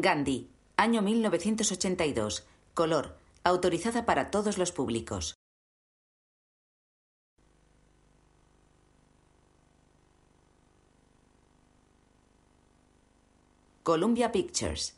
[0.00, 2.46] Gandhi, año 1982.
[2.74, 5.34] Color, autorizada para todos los públicos.
[13.82, 14.94] Columbia Pictures.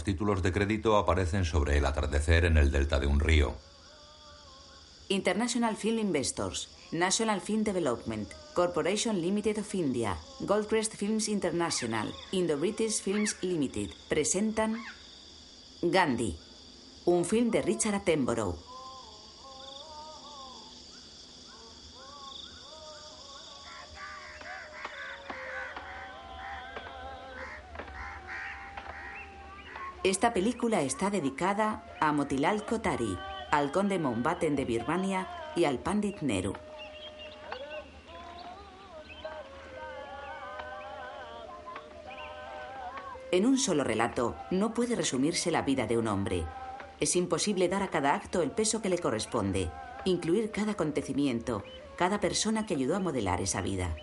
[0.00, 3.54] Los títulos de crédito aparecen sobre el atardecer en el delta de un río.
[5.10, 13.36] International Film Investors, National Film Development, Corporation Limited of India, Goldcrest Films International, Indo-British Films
[13.42, 14.78] Limited presentan
[15.82, 16.34] Gandhi,
[17.04, 18.69] un film de Richard Attenborough.
[30.10, 33.16] Esta película está dedicada a Motilal Kotari,
[33.52, 36.52] al conde Mountbatten de Birmania y al Pandit Nehru.
[43.30, 46.44] En un solo relato no puede resumirse la vida de un hombre.
[46.98, 49.70] Es imposible dar a cada acto el peso que le corresponde,
[50.04, 51.62] incluir cada acontecimiento,
[51.94, 53.94] cada persona que ayudó a modelar esa vida.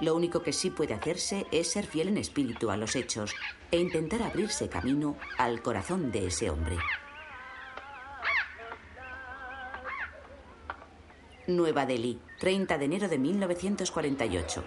[0.00, 3.34] Lo único que sí puede hacerse es ser fiel en espíritu a los hechos
[3.70, 6.76] e intentar abrirse camino al corazón de ese hombre.
[11.48, 14.64] Nueva Delhi, 30 de enero de 1948.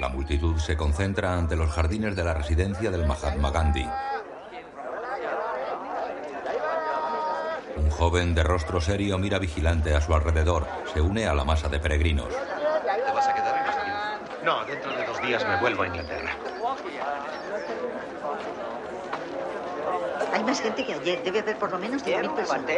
[0.00, 3.86] La multitud se concentra ante los jardines de la residencia del Mahatma Gandhi.
[7.76, 10.66] Un joven de rostro serio mira vigilante a su alrededor.
[10.92, 12.28] Se une a la masa de peregrinos.
[12.28, 16.36] ¿Te vas a quedar en Estados No, dentro de dos días me vuelvo a Inglaterra.
[20.32, 21.22] Hay más gente que ayer.
[21.22, 22.70] Debe haber por lo menos 10.000 personas.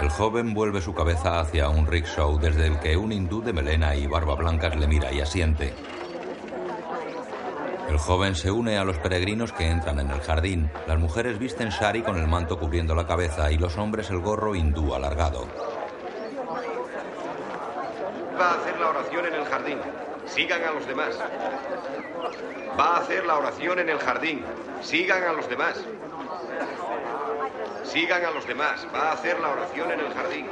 [0.00, 3.94] El joven vuelve su cabeza hacia un rickshaw desde el que un hindú de melena
[3.94, 5.74] y barba blancas le mira y asiente.
[7.88, 10.70] El joven se une a los peregrinos que entran en el jardín.
[10.86, 14.54] Las mujeres visten shari con el manto cubriendo la cabeza y los hombres el gorro
[14.54, 15.69] hindú alargado.
[18.40, 19.78] Va a hacer la oración en el jardín.
[20.26, 21.18] Sigan a los demás.
[22.78, 24.42] Va a hacer la oración en el jardín.
[24.80, 25.74] Sigan a los demás.
[27.84, 28.86] Sigan a los demás.
[28.94, 30.46] Va a hacer la oración en el jardín.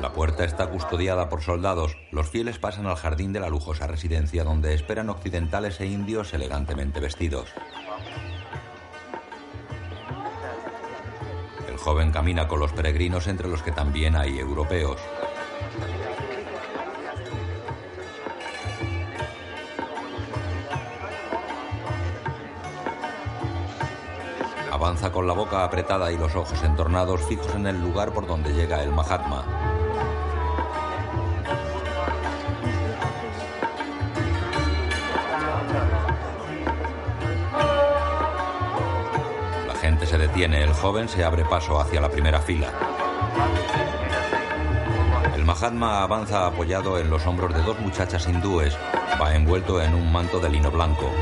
[0.00, 1.94] La puerta está custodiada por soldados.
[2.10, 7.00] Los fieles pasan al jardín de la lujosa residencia donde esperan occidentales e indios elegantemente
[7.00, 7.52] vestidos.
[11.68, 14.98] El joven camina con los peregrinos entre los que también hay europeos.
[24.88, 28.54] Avanza con la boca apretada y los ojos entornados fijos en el lugar por donde
[28.54, 29.44] llega el Mahatma.
[39.66, 42.72] La gente se detiene, el joven se abre paso hacia la primera fila.
[45.34, 48.74] El Mahatma avanza apoyado en los hombros de dos muchachas hindúes.
[49.20, 51.12] Va envuelto en un manto de lino blanco.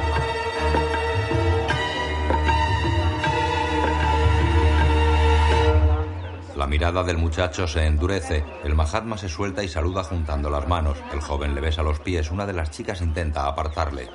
[6.77, 8.45] Mirada del muchacho se endurece.
[8.63, 10.99] El Mahatma se suelta y saluda juntando las manos.
[11.11, 12.31] El joven le besa los pies.
[12.31, 14.11] Una de las chicas intenta apartarle.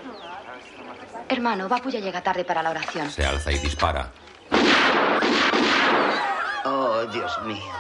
[1.28, 3.10] Hermano, Bapu ya llega tarde para la oración.
[3.10, 4.12] Se alza y dispara.
[6.66, 7.74] Oh, Dios mío.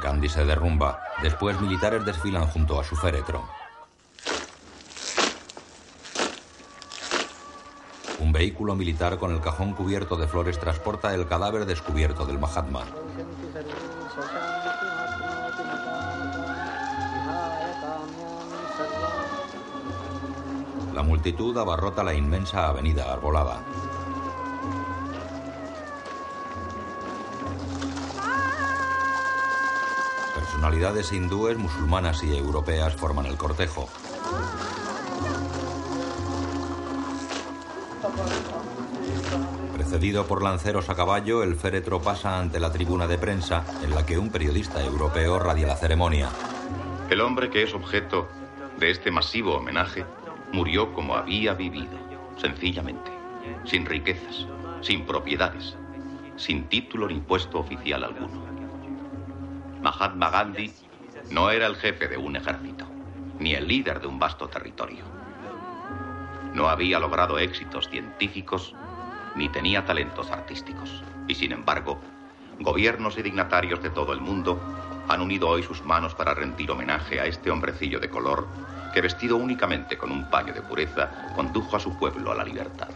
[0.00, 0.98] Gandhi se derrumba.
[1.20, 3.46] Después militares desfilan junto a su féretro.
[8.36, 12.84] Vehículo militar con el cajón cubierto de flores transporta el cadáver descubierto del Mahatma.
[20.94, 23.62] La multitud abarrota la inmensa avenida arbolada.
[30.34, 33.88] Personalidades hindúes, musulmanas y europeas forman el cortejo.
[39.96, 44.04] Precedido por lanceros a caballo, el féretro pasa ante la tribuna de prensa, en la
[44.04, 46.28] que un periodista europeo radia la ceremonia.
[47.08, 48.28] El hombre que es objeto
[48.78, 50.04] de este masivo homenaje
[50.52, 51.96] murió como había vivido,
[52.36, 53.10] sencillamente,
[53.64, 54.46] sin riquezas,
[54.82, 55.78] sin propiedades,
[56.36, 58.44] sin título ni puesto oficial alguno.
[59.80, 60.74] Mahatma Gandhi
[61.30, 62.84] no era el jefe de un ejército,
[63.38, 65.04] ni el líder de un vasto territorio.
[66.52, 68.74] No había logrado éxitos científicos
[69.36, 71.02] ni tenía talentos artísticos.
[71.28, 72.00] Y sin embargo,
[72.60, 74.60] gobiernos y dignatarios de todo el mundo
[75.08, 78.46] han unido hoy sus manos para rendir homenaje a este hombrecillo de color
[78.92, 82.88] que vestido únicamente con un paño de pureza condujo a su pueblo a la libertad.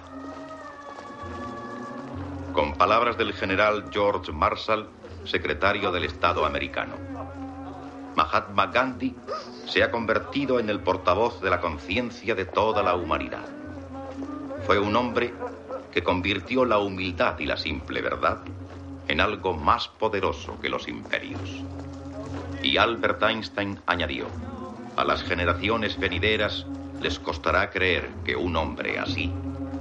[2.54, 4.88] Con palabras del general George Marshall,
[5.24, 6.94] secretario del Estado americano.
[8.16, 9.14] Mahatma Gandhi
[9.66, 13.46] se ha convertido en el portavoz de la conciencia de toda la humanidad.
[14.66, 15.34] Fue un hombre
[15.92, 18.40] que convirtió la humildad y la simple verdad
[19.08, 21.40] en algo más poderoso que los imperios.
[22.62, 24.26] Y Albert Einstein añadió,
[24.96, 26.66] a las generaciones venideras
[27.00, 29.32] les costará creer que un hombre así,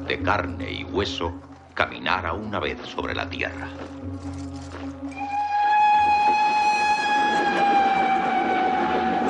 [0.07, 1.33] de carne y hueso,
[1.73, 3.67] caminara una vez sobre la tierra.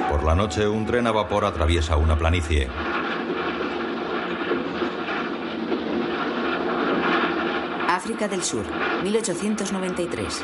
[0.09, 2.67] Por la noche, un tren a vapor atraviesa una planicie.
[8.19, 8.65] África del Sur,
[9.01, 10.43] 1893.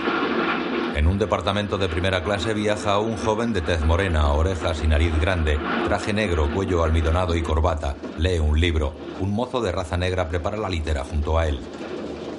[0.95, 5.11] En un departamento de primera clase viaja un joven de tez morena, orejas y nariz
[5.19, 7.97] grande, traje negro, cuello almidonado y corbata.
[8.17, 8.93] Lee un libro.
[9.19, 11.59] Un mozo de raza negra prepara la litera junto a él.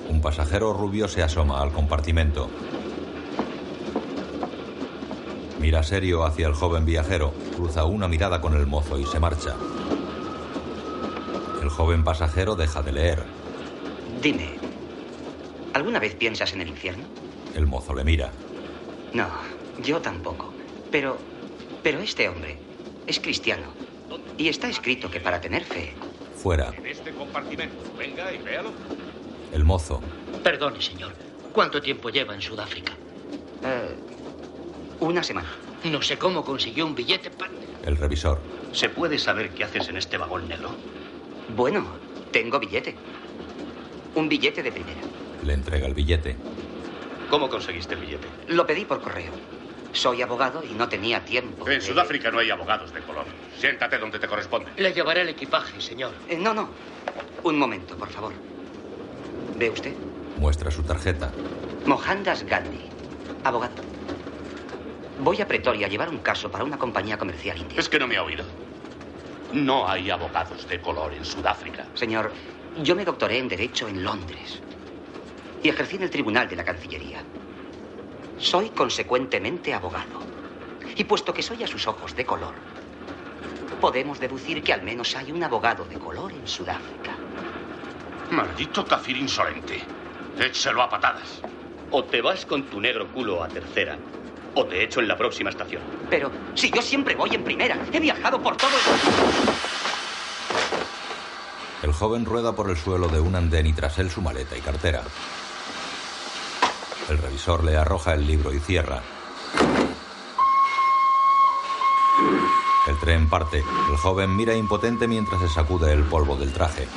[0.08, 2.48] Un pasajero rubio se asoma al compartimento.
[5.60, 9.54] Mira serio hacia el joven viajero, cruza una mirada con el mozo y se marcha.
[11.60, 13.22] El joven pasajero deja de leer.
[14.22, 14.56] Dime,
[15.76, 17.04] ¿alguna vez piensas en el infierno?
[17.54, 18.30] El mozo le mira.
[19.12, 19.28] No,
[19.82, 20.52] yo tampoco.
[20.90, 21.18] Pero,
[21.82, 22.56] pero este hombre
[23.06, 23.66] es cristiano.
[24.38, 25.92] Y está escrito que para tener fe...
[26.36, 26.72] Fuera.
[26.76, 27.76] En este compartimento.
[27.98, 28.70] Venga y véalo.
[29.52, 30.00] El mozo.
[30.42, 31.12] Perdone, señor.
[31.52, 32.92] ¿Cuánto tiempo lleva en Sudáfrica?
[33.62, 33.94] eh,
[35.00, 35.48] una semana.
[35.84, 37.52] No sé cómo consiguió un billete para...
[37.84, 38.40] El revisor.
[38.72, 40.70] ¿Se puede saber qué haces en este vagón negro?
[41.54, 41.84] Bueno,
[42.32, 42.94] tengo billete.
[44.14, 45.00] Un billete de primera.
[45.46, 46.36] Le entrega el billete.
[47.30, 48.26] ¿Cómo conseguiste el billete?
[48.48, 49.30] Lo pedí por correo.
[49.92, 51.68] Soy abogado y no tenía tiempo.
[51.68, 53.26] En de- Sudáfrica no hay abogados de color.
[53.56, 54.72] Siéntate donde te corresponde.
[54.76, 56.10] Le llevaré el equipaje, señor.
[56.28, 56.68] Eh, no, no.
[57.44, 58.32] Un momento, por favor.
[59.54, 59.94] ¿Ve usted?
[60.36, 61.30] Muestra su tarjeta.
[61.84, 62.80] Mohandas Gandhi,
[63.44, 63.84] abogado.
[65.18, 67.78] Voy a Pretoria a llevar un caso para una compañía comercial india.
[67.78, 68.44] Es que no me ha oído.
[69.52, 71.86] No hay abogados de color en Sudáfrica.
[71.94, 72.32] Señor,
[72.82, 74.60] yo me doctoré en Derecho en Londres
[75.62, 77.22] y ejercí en el Tribunal de la Cancillería.
[78.38, 80.20] Soy consecuentemente abogado.
[80.96, 82.54] Y puesto que soy a sus ojos de color,
[83.80, 87.16] podemos deducir que al menos hay un abogado de color en Sudáfrica.
[88.30, 89.82] Maldito kafir insolente.
[90.38, 91.40] Échelo a patadas.
[91.90, 93.96] O te vas con tu negro culo a tercera,
[94.54, 95.82] o te echo en la próxima estación.
[96.10, 99.46] Pero si yo siempre voy en primera, he viajado por todo el...
[101.82, 104.60] El joven rueda por el suelo de un andén y tras él su maleta y
[104.60, 105.02] cartera.
[107.08, 109.00] El revisor le arroja el libro y cierra.
[112.88, 113.58] El tren parte.
[113.58, 116.88] El joven mira impotente mientras se sacude el polvo del traje.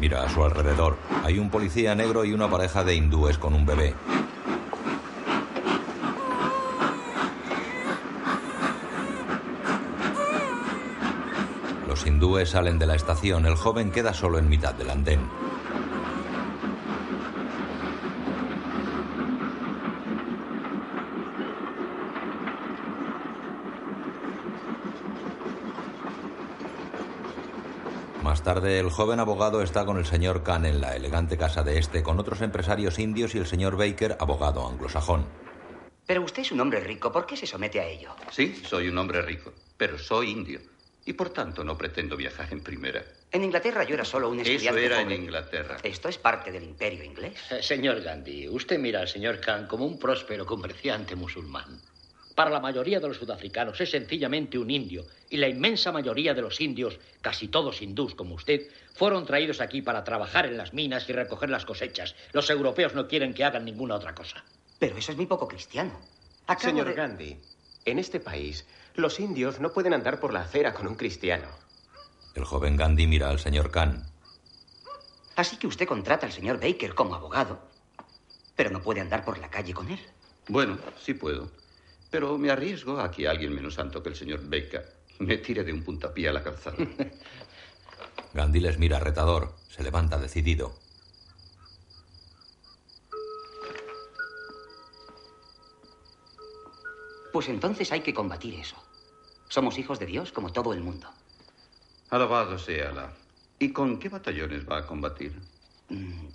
[0.00, 0.96] Mira a su alrededor.
[1.22, 3.94] Hay un policía negro y una pareja de hindúes con un bebé.
[12.14, 13.44] Hindúes salen de la estación.
[13.44, 15.28] El joven queda solo en mitad del andén.
[28.22, 31.78] Más tarde, el joven abogado está con el señor Khan en la elegante casa de
[31.78, 35.26] este, con otros empresarios indios y el señor Baker, abogado anglosajón.
[36.06, 38.14] Pero usted es un hombre rico, ¿por qué se somete a ello?
[38.30, 40.60] Sí, soy un hombre rico, pero soy indio.
[41.06, 43.04] Y por tanto no pretendo viajar en primera.
[43.30, 45.12] En Inglaterra yo era solo un Eso estudiante era en.
[45.12, 45.76] Inglaterra.
[45.82, 47.34] Esto es parte del imperio inglés.
[47.50, 51.78] Eh, Señor Gandhi, usted mira al señor Khan como un próspero comerciante musulmán.
[52.34, 56.42] Para la mayoría de los sudafricanos es sencillamente un indio, y la inmensa mayoría de
[56.42, 58.62] los indios, casi todos hindús como usted,
[58.94, 62.16] fueron traídos aquí para trabajar en las minas y recoger las cosechas.
[62.32, 64.42] Los europeos no quieren que hagan ninguna otra cosa.
[64.80, 66.00] Pero eso es muy poco cristiano.
[66.46, 67.36] Acabo Señor de- Gandhi,
[67.84, 71.48] en este país, los indios no pueden andar por la acera con un cristiano.
[72.34, 74.06] El joven Gandhi mira al señor Khan.
[75.34, 77.58] Así que usted contrata al señor Baker como abogado,
[78.54, 79.98] pero no puede andar por la calle con él.
[80.46, 81.50] Bueno, sí puedo,
[82.08, 85.72] pero me arriesgo a que alguien menos santo que el señor Baker me tire de
[85.72, 86.76] un puntapié a la calzada.
[88.32, 90.78] Gandhi les mira retador, se levanta decidido.
[97.32, 98.83] Pues entonces hay que combatir eso.
[99.48, 101.08] Somos hijos de Dios como todo el mundo.
[102.10, 103.12] Alabado sea Alá.
[103.58, 105.40] ¿Y con qué batallones va a combatir?
[105.88, 106.26] Mm.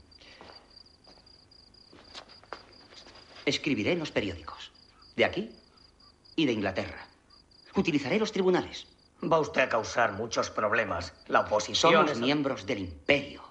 [3.45, 4.71] Escribiré en los periódicos.
[5.15, 5.51] De aquí
[6.35, 7.07] y de Inglaterra.
[7.75, 8.87] Utilizaré los tribunales.
[9.21, 11.13] Va usted a causar muchos problemas.
[11.27, 11.93] La oposición.
[11.93, 13.43] Somos es- miembros del imperio.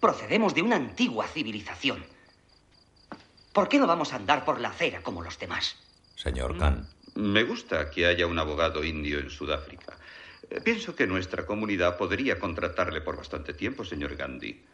[0.00, 2.04] Procedemos de una antigua civilización.
[3.52, 5.76] ¿Por qué no vamos a andar por la acera como los demás?
[6.16, 9.96] Señor Khan, Me gusta que haya un abogado indio en Sudáfrica.
[10.48, 14.64] Eh, Pienso que nuestra comunidad podría contratarle por bastante tiempo, señor Gandhi,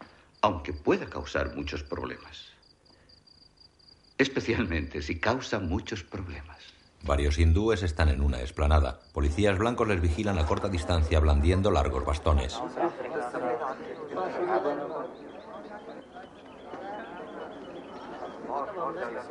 [0.42, 2.52] aunque pueda causar muchos problemas.
[4.18, 6.58] Especialmente si causa muchos problemas.
[7.02, 9.00] varios hindúes están en una explanada.
[9.14, 12.58] Policías blancos les vigilan a corta distancia blandiendo largos bastones.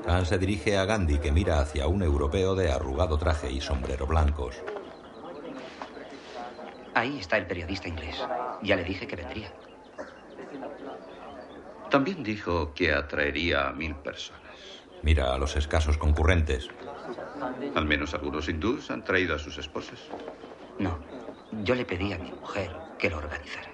[0.05, 4.05] Khan se dirige a Gandhi que mira hacia un europeo de arrugado traje y sombrero
[4.05, 4.55] blancos.
[6.93, 8.23] Ahí está el periodista inglés.
[8.61, 9.51] Ya le dije que vendría.
[11.89, 14.41] También dijo que atraería a mil personas.
[15.01, 16.69] Mira a los escasos concurrentes.
[17.75, 19.99] Al menos algunos hindús han traído a sus esposas.
[20.79, 20.97] No,
[21.63, 23.69] yo le pedí a mi mujer que lo organizara.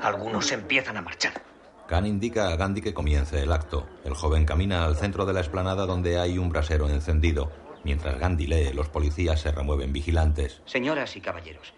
[0.00, 1.49] Algunos empiezan a marchar.
[1.90, 3.84] Khan indica a Gandhi que comience el acto.
[4.04, 7.50] El joven camina al centro de la explanada donde hay un brasero encendido.
[7.82, 10.62] Mientras Gandhi lee, los policías se remueven vigilantes.
[10.66, 11.74] Señoras y caballeros,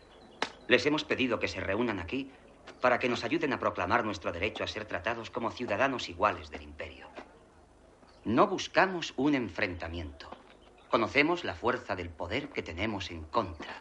[0.69, 2.31] les hemos pedido que se reúnan aquí
[2.83, 6.61] para que nos ayuden a proclamar nuestro derecho a ser tratados como ciudadanos iguales del
[6.61, 7.09] imperio.
[8.27, 10.29] No buscamos un enfrentamiento.
[10.91, 13.81] Conocemos la fuerza del poder que tenemos en contra.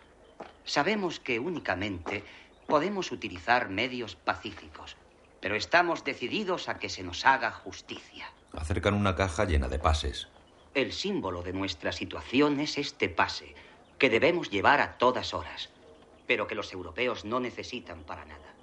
[0.64, 2.24] Sabemos que únicamente
[2.68, 4.96] podemos utilizar medios pacíficos,
[5.42, 8.32] pero estamos decididos a que se nos haga justicia.
[8.54, 10.28] Acercan una caja llena de pases.
[10.74, 13.56] El símbolo de nuestra situación es este pase,
[13.98, 15.70] que debemos llevar a todas horas,
[16.28, 18.54] pero que los europeos no necesitan para nada.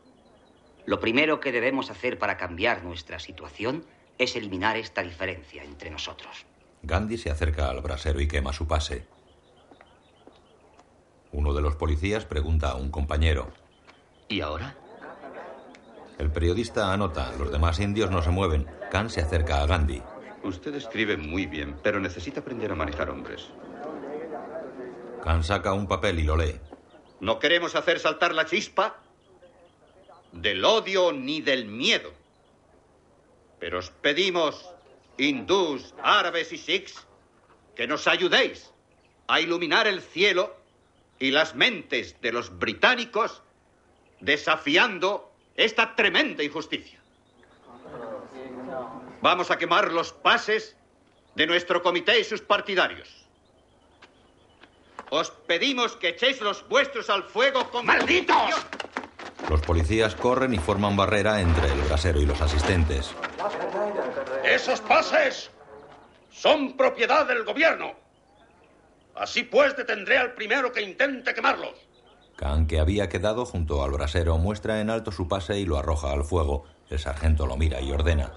[0.86, 3.84] Lo primero que debemos hacer para cambiar nuestra situación
[4.16, 6.46] es eliminar esta diferencia entre nosotros.
[6.82, 9.04] Gandhi se acerca al brasero y quema su pase.
[11.32, 13.52] Uno de los policías pregunta a un compañero.
[14.28, 14.76] ¿Y ahora?
[16.18, 18.66] El periodista anota, los demás indios no se mueven.
[18.90, 20.02] Khan se acerca a Gandhi.
[20.42, 23.46] Usted escribe muy bien, pero necesita aprender a manejar hombres.
[25.22, 26.58] Khan saca un papel y lo lee.
[27.20, 28.96] No queremos hacer saltar la chispa
[30.32, 32.12] del odio ni del miedo.
[33.60, 34.68] Pero os pedimos,
[35.18, 37.06] hindús, árabes y sikhs,
[37.76, 38.72] que nos ayudéis
[39.28, 40.56] a iluminar el cielo
[41.20, 43.42] y las mentes de los británicos
[44.20, 45.27] desafiando
[45.58, 47.00] esta tremenda injusticia.
[49.20, 50.76] Vamos a quemar los pases
[51.34, 53.26] de nuestro comité y sus partidarios.
[55.10, 57.84] Os pedimos que echéis los vuestros al fuego con...
[57.86, 58.54] ¡Malditos!
[59.50, 63.12] Los policías corren y forman barrera entre el brasero y los asistentes.
[64.44, 65.50] Esos pases
[66.30, 67.94] son propiedad del gobierno.
[69.16, 71.87] Así pues, detendré al primero que intente quemarlos.
[72.38, 76.12] Khan, que había quedado junto al brasero, muestra en alto su pase y lo arroja
[76.12, 76.66] al fuego.
[76.88, 78.32] El sargento lo mira y ordena.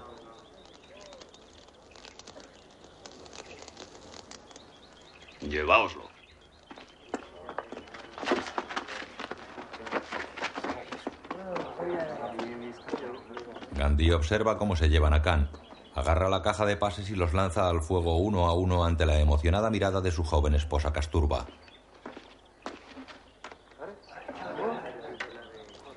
[5.40, 6.02] Lleváoslo.
[13.70, 15.48] Gandhi observa cómo se llevan a Khan.
[15.94, 19.20] Agarra la caja de pases y los lanza al fuego uno a uno ante la
[19.20, 21.46] emocionada mirada de su joven esposa Casturba.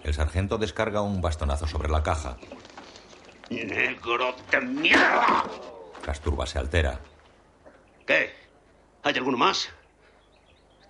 [0.06, 2.38] El sargento descarga un bastonazo sobre la caja.
[3.50, 5.44] ¡Negro de mierda!
[6.04, 7.00] Casturba se altera.
[8.06, 8.32] ¿Qué?
[9.02, 9.68] ¿Hay alguno más?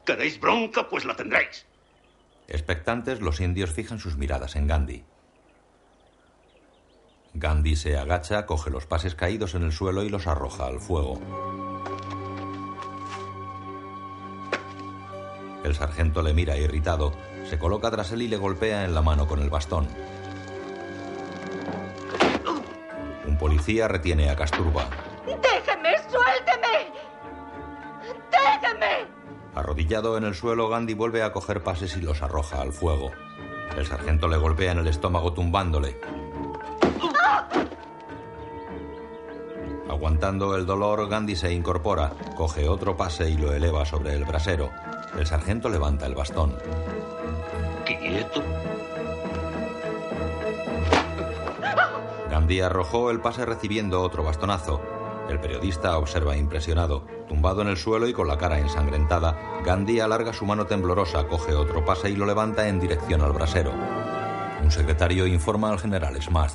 [0.06, 0.90] ¿Queréis bronca?
[0.90, 1.66] Pues la tendréis.
[2.50, 5.06] Expectantes, los indios fijan sus miradas en Gandhi.
[7.36, 11.22] Gandhi se agacha, coge los pases caídos en el suelo y los arroja al fuego.
[15.64, 17.14] El sargento le mira irritado,
[17.50, 19.88] se coloca tras él y le golpea en la mano con el bastón.
[23.28, 24.88] Un policía retiene a Casturba.
[25.26, 25.98] ¡Déjeme!
[26.10, 26.92] ¡Suélteme!
[28.32, 29.08] ¡Déjeme!
[29.54, 33.12] Arrodillado en el suelo, Gandhi vuelve a coger pases y los arroja al fuego.
[33.78, 36.00] El sargento le golpea en el estómago tumbándole.
[39.90, 44.70] Aguantando el dolor, Gandhi se incorpora, coge otro pase y lo eleva sobre el brasero.
[45.18, 46.58] El sargento levanta el bastón.
[52.30, 54.82] Gandhi arrojó el pase recibiendo otro bastonazo.
[55.30, 57.08] El periodista observa impresionado.
[57.28, 61.56] Tumbado en el suelo y con la cara ensangrentada, Gandhi alarga su mano temblorosa, coge
[61.56, 63.72] otro pase y lo levanta en dirección al brasero.
[64.64, 66.54] Un secretario informa al general Smash.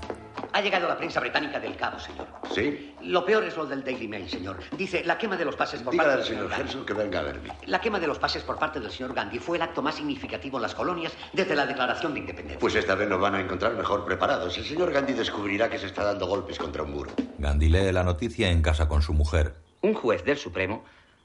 [0.53, 2.27] Ha llegado la prensa británica del Cabo, señor.
[2.53, 2.95] ¿Sí?
[3.03, 4.59] Lo peor es lo del Daily Mail, señor.
[4.77, 6.63] Dice, la quema de los pases por Dígale parte al del señor Gandhi.
[6.63, 7.51] Henson que venga a verme.
[7.67, 10.59] La quema de los pases por parte del señor Gandhi fue el acto más significativo
[10.59, 12.59] en las colonias desde la declaración de independencia.
[12.59, 14.57] Pues esta vez nos van a encontrar mejor preparados.
[14.59, 17.11] El señor Gandhi descubrirá que se está dando golpes contra un muro.
[17.39, 19.55] Gandhi lee la noticia en casa con su mujer.
[19.83, 20.85] Un juez del Supremo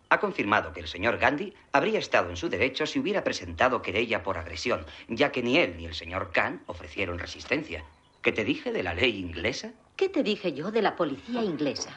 [0.09, 4.23] ha confirmado que el señor Gandhi habría estado en su derecho si hubiera presentado querella
[4.23, 7.83] por agresión, ya que ni él ni el señor Khan ofrecieron resistencia.
[8.25, 9.71] ¿Qué te dije de la ley inglesa?
[9.95, 11.91] ¿Qué te dije yo de la policía inglesa?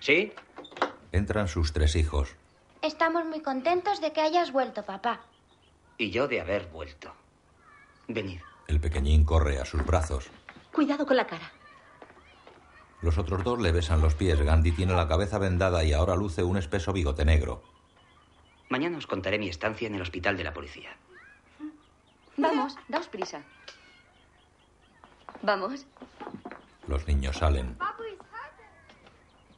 [0.00, 0.32] ¿Sí?
[1.12, 2.34] Entran sus tres hijos.
[2.82, 5.20] Estamos muy contentos de que hayas vuelto, papá.
[5.96, 7.14] Y yo de haber vuelto.
[8.08, 8.40] Venid.
[8.66, 10.28] El pequeñín corre a sus brazos.
[10.72, 11.52] Cuidado con la cara.
[13.00, 14.42] Los otros dos le besan los pies.
[14.42, 17.62] Gandhi tiene la cabeza vendada y ahora luce un espeso bigote negro.
[18.70, 20.96] Mañana os contaré mi estancia en el hospital de la policía.
[22.36, 23.44] Vamos, daos prisa.
[25.44, 25.84] Vamos.
[26.88, 27.76] Los niños salen.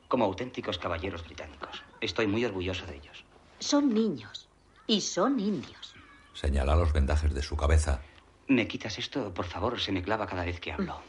[0.08, 1.84] Como auténticos caballeros británicos.
[2.00, 3.24] Estoy muy orgulloso de ellos.
[3.60, 4.48] Son niños.
[4.88, 5.94] Y son indios.
[6.34, 8.00] Señala los vendajes de su cabeza.
[8.48, 9.32] ¿Me quitas esto?
[9.32, 11.00] Por favor, se me clava cada vez que hablo.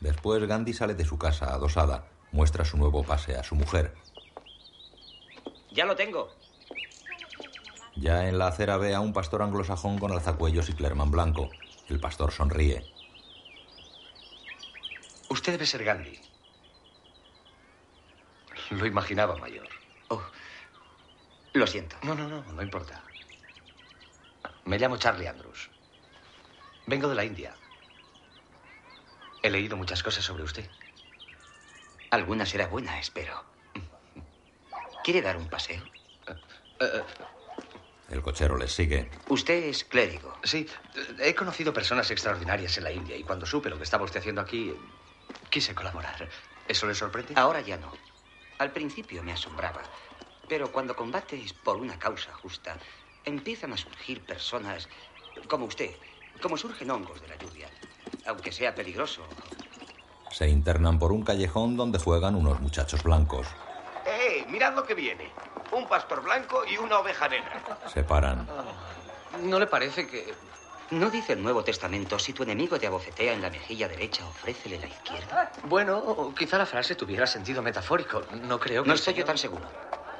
[0.00, 2.06] Después Gandhi sale de su casa adosada.
[2.32, 3.94] Muestra su nuevo pase a su mujer.
[5.72, 6.28] Ya lo tengo.
[7.96, 11.48] Ya en la acera ve a un pastor anglosajón con alzacuellos y clermán blanco.
[11.88, 12.95] El pastor sonríe.
[15.46, 16.20] Usted debe ser Gandhi.
[18.70, 19.68] Lo imaginaba mayor.
[20.08, 20.20] Oh,
[21.52, 21.94] lo siento.
[22.02, 23.00] No, no, no, no importa.
[24.64, 25.70] Me llamo Charlie Andrews.
[26.88, 27.54] Vengo de la India.
[29.40, 30.68] He leído muchas cosas sobre usted.
[32.10, 33.44] Alguna será buena, espero.
[35.04, 35.84] ¿Quiere dar un paseo?
[38.10, 39.08] El cochero les sigue.
[39.28, 40.36] Usted es clérigo.
[40.42, 40.68] Sí,
[41.20, 44.40] he conocido personas extraordinarias en la India y cuando supe lo que estaba usted haciendo
[44.40, 44.74] aquí,
[45.56, 46.28] quise colaborar.
[46.68, 47.32] ¿Eso le sorprende?
[47.34, 47.90] Ahora ya no.
[48.58, 49.80] Al principio me asombraba.
[50.46, 52.76] Pero cuando combates por una causa justa,
[53.24, 54.86] empiezan a surgir personas
[55.48, 55.96] como usted,
[56.42, 57.70] como surgen hongos de la lluvia.
[58.26, 59.22] Aunque sea peligroso.
[60.30, 63.46] Se internan por un callejón donde juegan unos muchachos blancos.
[64.04, 64.44] ¡Eh!
[64.50, 65.30] Mirad lo que viene.
[65.72, 67.78] Un pastor blanco y una oveja negra.
[67.90, 68.46] Se paran.
[69.42, 70.34] ¿No le parece que...
[70.90, 74.78] ¿No dice el Nuevo Testamento, si tu enemigo te abofetea en la mejilla derecha, ofrécele
[74.78, 75.50] la izquierda?
[75.64, 78.22] Bueno, quizá la frase tuviera sentido metafórico.
[78.42, 78.88] No creo que...
[78.88, 79.64] No estoy yo tan seguro.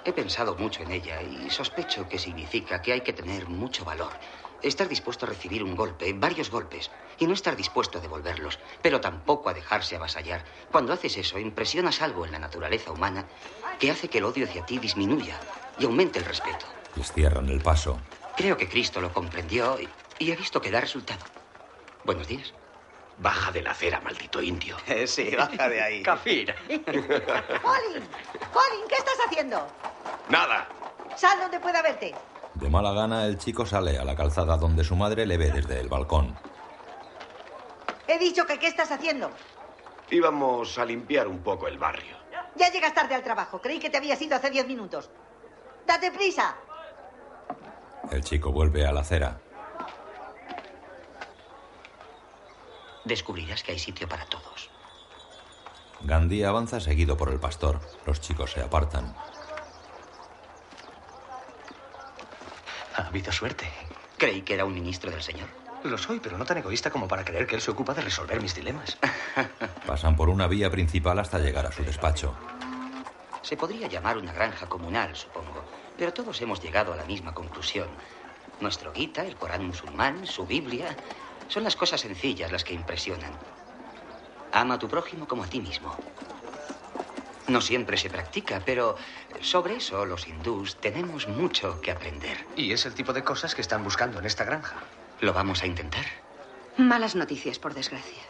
[0.04, 4.10] He pensado mucho en ella y sospecho que significa que hay que tener mucho valor.
[4.60, 9.00] Estar dispuesto a recibir un golpe, varios golpes, y no estar dispuesto a devolverlos, pero
[9.00, 10.44] tampoco a dejarse avasallar.
[10.72, 13.26] Cuando haces eso, impresionas algo en la naturaleza humana
[13.78, 15.38] que hace que el odio hacia ti disminuya
[15.78, 16.66] y aumente el respeto.
[16.96, 18.00] Les cierran el paso.
[18.36, 21.24] Creo que Cristo lo comprendió y, y he visto que da resultado.
[22.04, 22.52] Buenos días.
[23.18, 24.76] Baja de la acera, maldito indio.
[25.06, 26.02] sí, baja de ahí.
[26.02, 26.54] Cafir.
[26.66, 28.04] Colin,
[28.52, 29.66] Colin, ¿qué estás haciendo?
[30.28, 30.68] Nada.
[31.16, 32.14] Sal donde pueda verte.
[32.54, 35.80] De mala gana, el chico sale a la calzada donde su madre le ve desde
[35.80, 36.36] el balcón.
[38.06, 39.30] He dicho que qué estás haciendo.
[40.10, 42.16] Íbamos a limpiar un poco el barrio.
[42.54, 43.60] Ya llegas tarde al trabajo.
[43.60, 45.10] Creí que te habías ido hace diez minutos.
[45.86, 46.56] ¡Date prisa!
[48.10, 49.38] El chico vuelve a la acera.
[53.06, 54.68] Descubrirás que hay sitio para todos.
[56.00, 57.80] Gandhi avanza seguido por el pastor.
[58.04, 59.14] Los chicos se apartan.
[62.96, 63.70] Ha habido suerte.
[64.18, 65.48] Creí que era un ministro del Señor.
[65.84, 68.42] Lo soy, pero no tan egoísta como para creer que él se ocupa de resolver
[68.42, 68.98] mis dilemas.
[69.86, 72.34] Pasan por una vía principal hasta llegar a su despacho.
[73.42, 75.64] Se podría llamar una granja comunal, supongo.
[75.96, 77.86] Pero todos hemos llegado a la misma conclusión.
[78.60, 80.96] Nuestro Gita, el Corán musulmán, su Biblia,
[81.48, 83.32] son las cosas sencillas las que impresionan.
[84.52, 85.94] Ama a tu prójimo como a ti mismo.
[87.48, 88.96] No siempre se practica, pero
[89.40, 92.38] sobre eso los hindús tenemos mucho que aprender.
[92.56, 94.76] Y es el tipo de cosas que están buscando en esta granja.
[95.20, 96.04] ¿Lo vamos a intentar?
[96.76, 98.22] Malas noticias, por desgracia.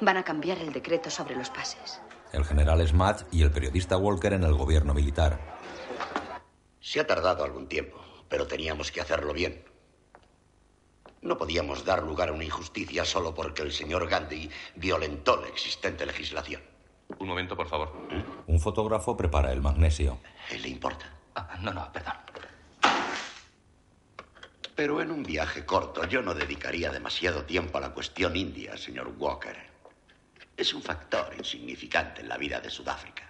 [0.00, 2.00] Van a cambiar el decreto sobre los pases.
[2.32, 5.38] El general Smash y el periodista Walker en el gobierno militar.
[6.80, 9.62] Se ha tardado algún tiempo, pero teníamos que hacerlo bien.
[11.28, 16.06] No podíamos dar lugar a una injusticia solo porque el señor Gandhi violentó la existente
[16.06, 16.62] legislación.
[17.18, 17.92] Un momento, por favor.
[18.46, 20.20] Un fotógrafo prepara el magnesio.
[20.58, 21.04] ¿Le importa?
[21.34, 22.14] Ah, no, no, perdón.
[24.74, 29.12] Pero en un viaje corto yo no dedicaría demasiado tiempo a la cuestión india, señor
[29.18, 29.54] Walker.
[30.56, 33.28] Es un factor insignificante en la vida de Sudáfrica.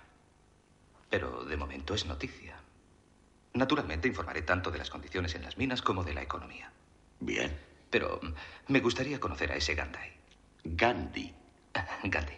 [1.11, 2.61] Pero de momento es noticia.
[3.55, 6.71] Naturalmente informaré tanto de las condiciones en las minas como de la economía.
[7.19, 7.68] Bien.
[7.91, 8.21] Pero
[8.69, 9.99] me gustaría conocer a ese Gandhi.
[10.65, 11.35] Gandhi.
[12.05, 12.35] Gandhi.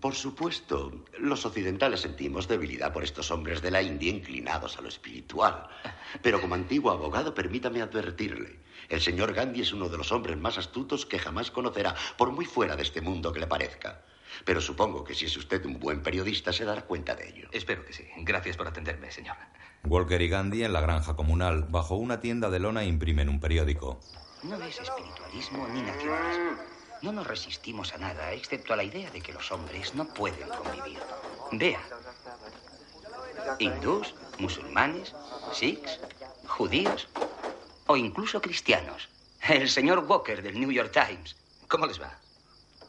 [0.00, 4.88] Por supuesto, los occidentales sentimos debilidad por estos hombres de la India inclinados a lo
[4.88, 5.68] espiritual.
[6.22, 8.60] Pero como antiguo abogado, permítame advertirle.
[8.88, 12.44] El señor Gandhi es uno de los hombres más astutos que jamás conocerá, por muy
[12.44, 14.04] fuera de este mundo que le parezca.
[14.44, 17.48] Pero supongo que si es usted un buen periodista se dará cuenta de ello.
[17.50, 18.06] Espero que sí.
[18.18, 19.36] Gracias por atenderme, señor.
[19.84, 24.00] Walker y Gandhi en la granja comunal, bajo una tienda de lona, imprimen un periódico.
[24.44, 26.62] No es espiritualismo ni nacionalismo.
[27.02, 30.48] No nos resistimos a nada, excepto a la idea de que los hombres no pueden
[30.48, 31.00] convivir.
[31.50, 31.80] Vea.
[33.58, 35.14] Hindús, musulmanes,
[35.52, 35.98] sikhs,
[36.46, 37.08] judíos
[37.86, 39.08] o incluso cristianos.
[39.48, 41.36] El señor Walker del New York Times.
[41.66, 42.16] ¿Cómo les va?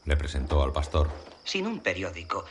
[0.06, 1.10] Le presentó al pastor.
[1.44, 2.46] Sin un periódico,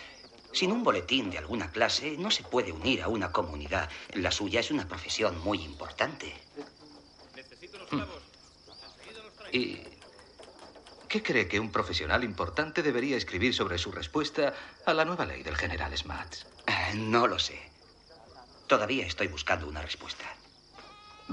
[0.53, 3.88] sin un boletín de alguna clase, no se puede unir a una comunidad.
[4.15, 6.35] La suya es una profesión muy importante.
[9.51, 9.79] ¿Y
[11.09, 14.55] qué cree que un profesional importante debería escribir sobre su respuesta
[14.87, 16.47] a la nueva ley del general Smuts?
[16.67, 17.61] Eh, No lo sé.
[18.67, 20.25] Todavía estoy buscando una respuesta.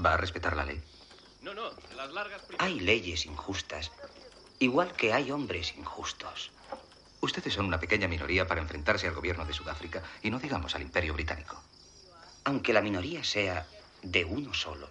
[0.04, 0.82] ¿Va a respetar la ley?
[1.42, 3.90] No, no, las largas Hay leyes injustas,
[4.58, 6.50] igual que hay hombres injustos.
[7.20, 10.82] Ustedes son una pequeña minoría para enfrentarse al gobierno de Sudáfrica y no digamos al
[10.82, 11.62] imperio británico.
[12.44, 13.66] Aunque la minoría sea
[14.02, 14.88] de uno solo,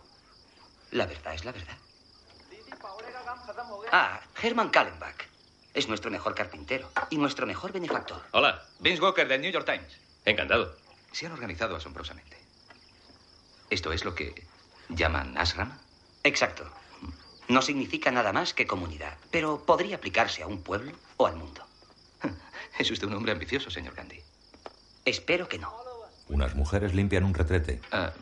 [0.92, 1.78] la verdad es la verdad.
[3.92, 5.28] Ah, Herman Kallenbach.
[5.74, 8.22] Es nuestro mejor carpintero y nuestro mejor benefactor.
[8.32, 9.98] Hola, Vince Walker del New York Times.
[10.26, 10.76] Encantado.
[11.12, 12.38] Se han organizado asombrosamente.
[13.70, 14.48] ¿Esto es lo que
[14.89, 15.78] llaman ashram?
[16.24, 16.70] Exacto.
[17.48, 21.68] No significa nada más que comunidad, pero podría aplicarse a un pueblo o al mundo.
[22.80, 24.22] Es usted un hombre ambicioso, señor Gandhi.
[25.04, 25.76] Espero que no.
[26.30, 27.82] Unas mujeres limpian un retrete.
[27.92, 28.13] Ah,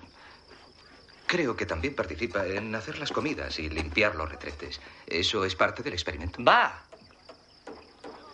[1.28, 4.82] creo que también participa en hacer las comidas y limpiar los retretes.
[5.06, 6.44] ¿Eso es parte del experimento?
[6.44, 6.82] Va.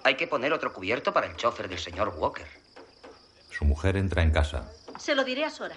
[0.06, 2.48] Hay que poner otro cubierto para el chofer del señor Walker.
[3.52, 4.72] Su mujer entra en casa.
[4.98, 5.76] Se lo diré a Sora.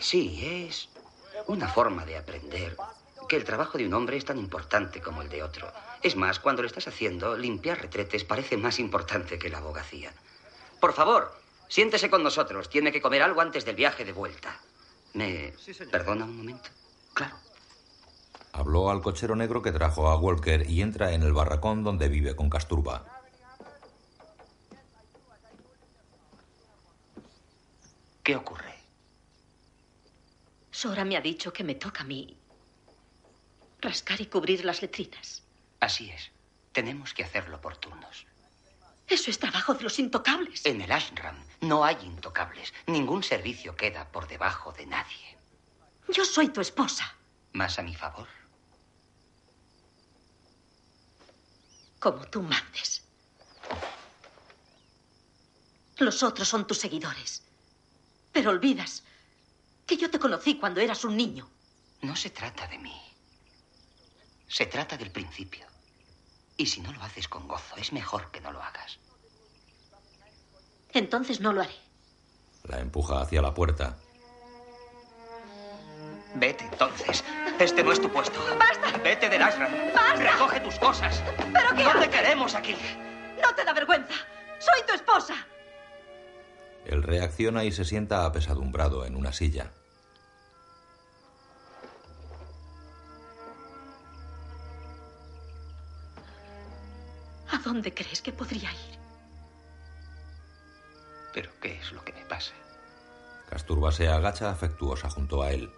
[0.00, 0.88] Sí, es
[1.46, 2.76] una forma de aprender
[3.28, 5.70] que el trabajo de un hombre es tan importante como el de otro.
[6.02, 10.12] Es más, cuando lo estás haciendo, limpiar retretes parece más importante que la abogacía.
[10.80, 11.38] Por favor,
[11.68, 12.68] siéntese con nosotros.
[12.68, 14.58] Tiene que comer algo antes del viaje de vuelta.
[15.12, 15.52] ¿Me
[15.90, 16.70] perdona un momento?
[18.52, 22.34] Habló al cochero negro que trajo a Walker y entra en el barracón donde vive
[22.34, 23.04] con Casturba.
[28.22, 28.74] ¿Qué ocurre?
[30.70, 32.37] Sora me ha dicho que me toca a mí
[33.80, 35.42] rascar y cubrir las letrinas.
[35.80, 36.30] Así es.
[36.72, 38.26] Tenemos que hacerlo por turnos.
[39.06, 40.66] Eso es trabajo de los intocables.
[40.66, 42.74] En el ashram no hay intocables.
[42.86, 45.38] Ningún servicio queda por debajo de nadie.
[46.08, 47.14] Yo soy tu esposa.
[47.52, 48.28] Más a mi favor.
[51.98, 53.02] Como tú mandes.
[55.96, 57.42] Los otros son tus seguidores.
[58.32, 59.02] Pero olvidas
[59.86, 61.48] que yo te conocí cuando eras un niño.
[62.02, 63.07] No se trata de mí.
[64.48, 65.66] Se trata del principio.
[66.56, 68.98] Y si no lo haces con gozo, es mejor que no lo hagas.
[70.92, 71.76] Entonces no lo haré.
[72.64, 73.98] La empuja hacia la puerta.
[76.34, 77.24] Vete entonces.
[77.58, 78.38] Este no es tu puesto.
[78.58, 78.98] ¡Basta!
[79.02, 79.72] Vete del ashram.
[79.94, 80.32] ¡Basta!
[80.32, 81.22] Recoge tus cosas.
[81.36, 82.74] ¿Pero qué No te queremos aquí.
[83.42, 84.14] No te da vergüenza.
[84.58, 85.34] Soy tu esposa.
[86.84, 89.72] Él reacciona y se sienta apesadumbrado en una silla.
[97.58, 98.98] ¿A dónde crees que podría ir?
[101.34, 102.54] ¿Pero qué es lo que me pasa?
[103.50, 105.68] Casturba se agacha afectuosa junto a él.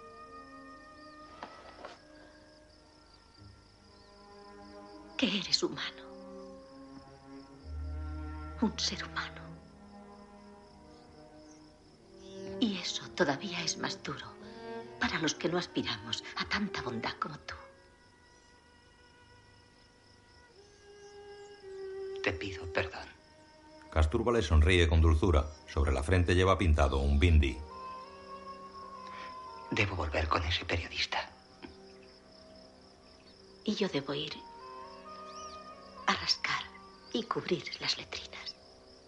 [5.16, 6.02] Que eres humano.
[8.60, 9.40] Un ser humano.
[12.60, 14.26] Y eso todavía es más duro
[15.00, 17.54] para los que no aspiramos a tanta bondad como tú.
[22.22, 23.06] Te pido perdón.
[23.90, 25.46] Casturba le sonríe con dulzura.
[25.66, 27.56] Sobre la frente lleva pintado un bindi.
[29.70, 31.30] Debo volver con ese periodista.
[33.64, 34.32] Y yo debo ir
[36.06, 36.62] a rascar
[37.12, 38.54] y cubrir las letrinas.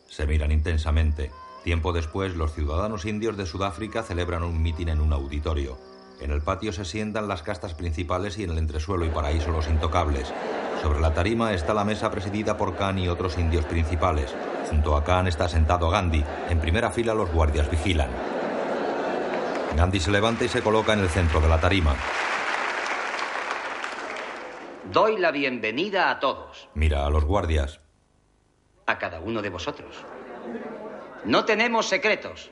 [0.08, 1.30] Se miran intensamente.
[1.64, 5.78] Tiempo después, los ciudadanos indios de Sudáfrica celebran un mitin en un auditorio.
[6.20, 9.68] En el patio se sientan las castas principales y en el entresuelo y paraíso los
[9.68, 10.32] intocables.
[10.82, 14.34] Sobre la tarima está la mesa presidida por Khan y otros indios principales.
[14.68, 16.24] Junto a Khan está sentado Gandhi.
[16.50, 18.10] En primera fila los guardias vigilan.
[19.76, 21.94] Gandhi se levanta y se coloca en el centro de la tarima.
[24.92, 26.68] Doy la bienvenida a todos.
[26.74, 27.80] Mira a los guardias.
[28.86, 29.94] A cada uno de vosotros.
[31.24, 32.50] No tenemos secretos.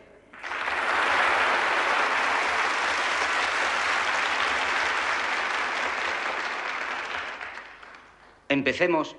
[8.50, 9.14] Empecemos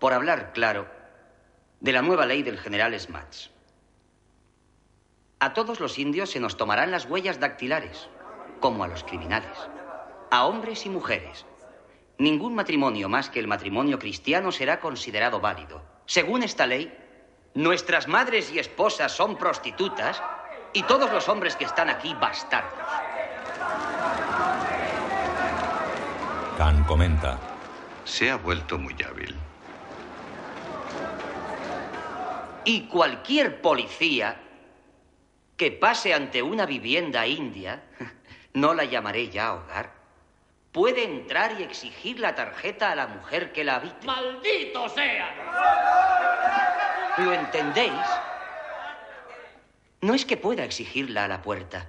[0.00, 0.88] por hablar claro
[1.78, 3.52] de la nueva ley del general Smuts.
[5.38, 8.08] A todos los indios se nos tomarán las huellas dactilares,
[8.58, 9.56] como a los criminales,
[10.32, 11.46] a hombres y mujeres.
[12.18, 15.80] Ningún matrimonio más que el matrimonio cristiano será considerado válido.
[16.06, 16.92] Según esta ley,
[17.54, 20.20] nuestras madres y esposas son prostitutas
[20.72, 22.88] y todos los hombres que están aquí bastardos.
[26.58, 27.51] Khan comenta.
[28.04, 29.34] Se ha vuelto muy hábil.
[32.64, 34.40] Y cualquier policía
[35.56, 37.82] que pase ante una vivienda india,
[38.54, 39.92] no la llamaré ya hogar,
[40.72, 44.06] puede entrar y exigir la tarjeta a la mujer que la habite.
[44.06, 45.28] ¡Maldito sea!
[47.18, 47.92] ¿Lo entendéis?
[50.00, 51.88] No es que pueda exigirla a la puerta.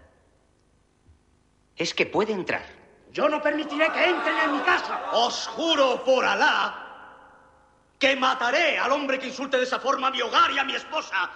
[1.76, 2.83] Es que puede entrar.
[3.14, 5.00] Yo no permitiré que entren en mi casa.
[5.14, 6.84] Os juro por Alá
[8.00, 10.76] que mataré al hombre que insulte de esa forma a mi hogar y a mi
[10.76, 11.30] esposa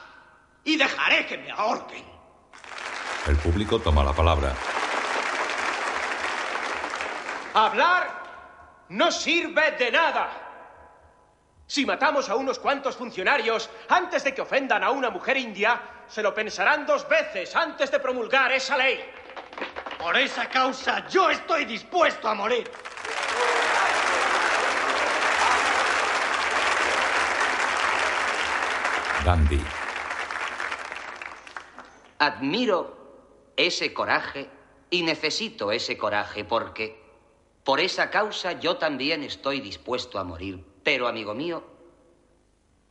[0.64, 2.04] y dejaré que me ahorquen.
[3.28, 4.54] El público toma la palabra.
[7.54, 8.24] Hablar
[8.90, 10.30] no sirve de nada.
[11.68, 16.24] Si matamos a unos cuantos funcionarios antes de que ofendan a una mujer india, se
[16.24, 19.00] lo pensarán dos veces antes de promulgar esa ley.
[19.98, 22.70] Por esa causa yo estoy dispuesto a morir.
[29.26, 29.60] Gandhi.
[32.20, 32.98] Admiro
[33.56, 34.50] ese coraje
[34.90, 37.04] y necesito ese coraje porque
[37.64, 40.64] por esa causa yo también estoy dispuesto a morir.
[40.84, 41.66] Pero, amigo mío,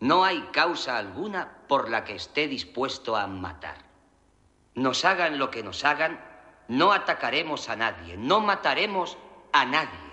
[0.01, 3.79] no hay causa alguna por la que esté dispuesto a matar.
[4.75, 6.23] Nos hagan lo que nos hagan,
[6.69, 9.17] no atacaremos a nadie, no mataremos
[9.53, 10.07] a nadie,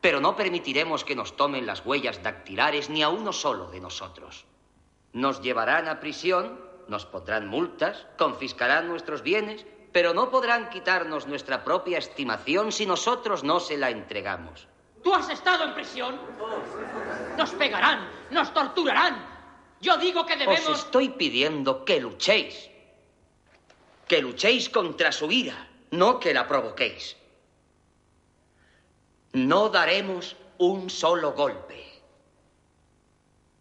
[0.00, 4.44] pero no permitiremos que nos tomen las huellas dactilares ni a uno solo de nosotros.
[5.12, 11.64] Nos llevarán a prisión, nos pondrán multas, confiscarán nuestros bienes, pero no podrán quitarnos nuestra
[11.64, 14.68] propia estimación si nosotros no se la entregamos.
[15.02, 16.18] ¿Tú has estado en prisión?
[17.38, 19.24] Nos pegarán, nos torturarán.
[19.80, 20.66] Yo digo que debemos...
[20.66, 22.70] Os estoy pidiendo que luchéis.
[24.08, 27.16] Que luchéis contra su ira, no que la provoquéis.
[29.32, 31.84] No daremos un solo golpe,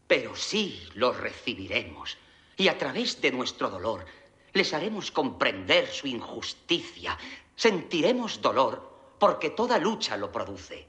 [0.08, 2.18] pero sí lo recibiremos.
[2.58, 4.06] Y a través de nuestro dolor
[4.54, 7.18] les haremos comprender su injusticia.
[7.56, 10.88] Sentiremos dolor porque toda lucha lo produce.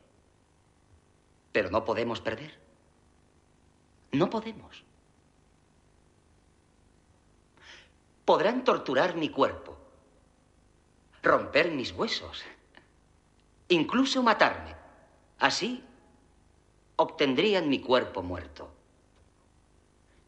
[1.52, 2.58] Pero no podemos perder.
[4.12, 4.82] No podemos.
[8.24, 9.73] Podrán torturar mi cuerpo,
[11.24, 12.44] romper mis huesos,
[13.68, 14.74] incluso matarme.
[15.38, 15.82] Así
[16.96, 18.70] obtendrían mi cuerpo muerto.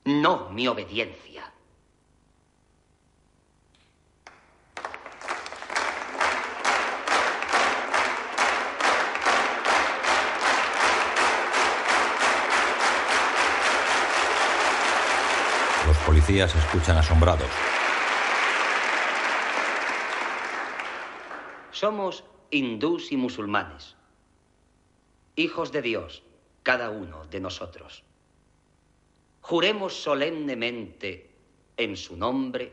[0.04, 1.52] No mi obediencia.
[15.86, 17.50] Los policías escuchan asombrados.
[21.76, 23.96] Somos hindús y musulmanes,
[25.34, 26.22] hijos de Dios,
[26.62, 28.02] cada uno de nosotros.
[29.42, 31.36] Juremos solemnemente
[31.76, 32.72] en su nombre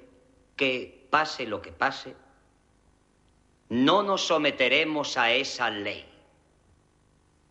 [0.55, 2.15] que, pase lo que pase,
[3.67, 6.05] no nos someteremos a esa ley.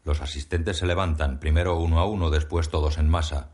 [0.04, 3.51] Los asistentes se levantan, primero uno a uno, después todos en masa.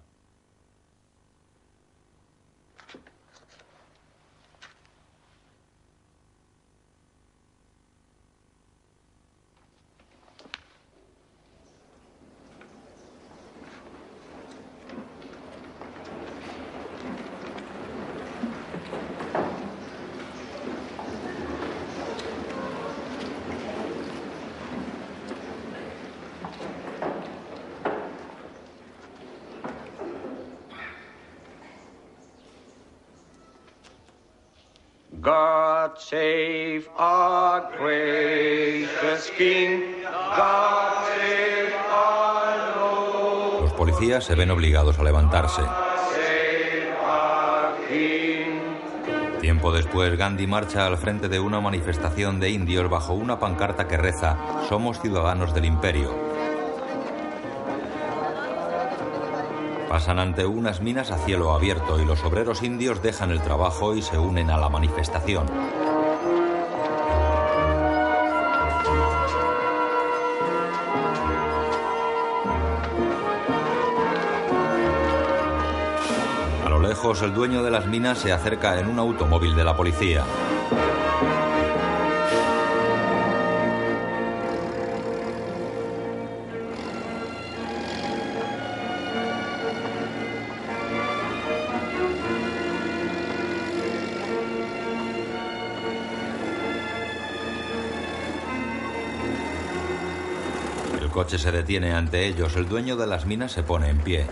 [44.28, 45.62] Se ven obligados a levantarse.
[49.40, 53.96] Tiempo después, Gandhi marcha al frente de una manifestación de indios bajo una pancarta que
[53.96, 54.36] reza
[54.68, 56.14] Somos ciudadanos del imperio.
[59.88, 64.02] Pasan ante unas minas a cielo abierto y los obreros indios dejan el trabajo y
[64.02, 65.46] se unen a la manifestación.
[77.08, 80.24] El dueño de las minas se acerca en un automóvil de la policía.
[101.00, 102.54] El coche se detiene ante ellos.
[102.56, 104.26] El dueño de las minas se pone en pie.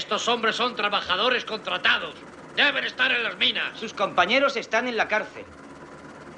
[0.00, 2.14] Estos hombres son trabajadores contratados.
[2.56, 3.78] Deben estar en las minas.
[3.78, 5.44] Sus compañeros están en la cárcel.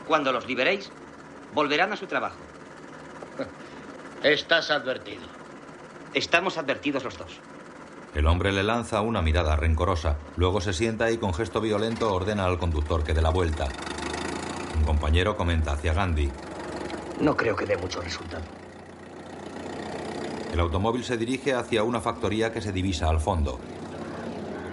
[0.09, 0.91] Cuando los liberéis,
[1.55, 2.39] volverán a su trabajo.
[4.25, 5.23] Estás advertido.
[6.13, 7.39] Estamos advertidos los dos.
[8.17, 10.17] El hombre le lanza una mirada rencorosa.
[10.37, 13.69] Luego se sienta y con gesto violento ordena al conductor que dé la vuelta.
[14.77, 16.33] Un compañero comenta hacia Gandhi.
[17.21, 18.43] No creo que dé mucho resultado.
[20.53, 23.59] El automóvil se dirige hacia una factoría que se divisa al fondo.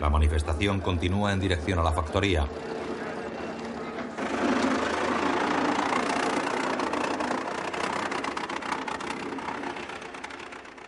[0.02, 2.46] La manifestación continúa en dirección a la factoría.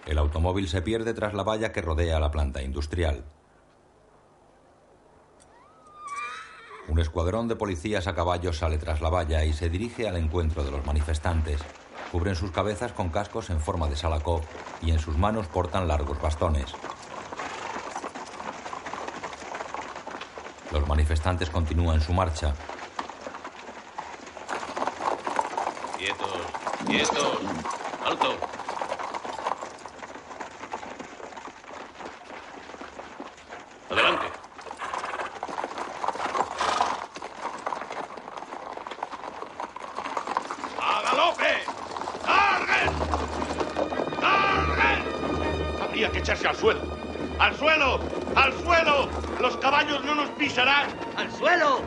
[0.06, 3.24] El automóvil se pierde tras la valla que rodea la planta industrial.
[6.90, 10.66] Un escuadrón de policías a caballo sale tras la valla y se dirige al encuentro
[10.66, 11.62] de los manifestantes.
[12.12, 14.42] Cubren sus cabezas con cascos en forma de salacó
[14.82, 16.74] y en sus manos portan largos bastones.
[20.72, 22.54] Los manifestantes continúan su marcha.
[25.98, 26.42] Quietos,
[26.86, 27.40] quietos.
[28.06, 28.61] Alto.
[50.58, 51.80] ¡Al suelo!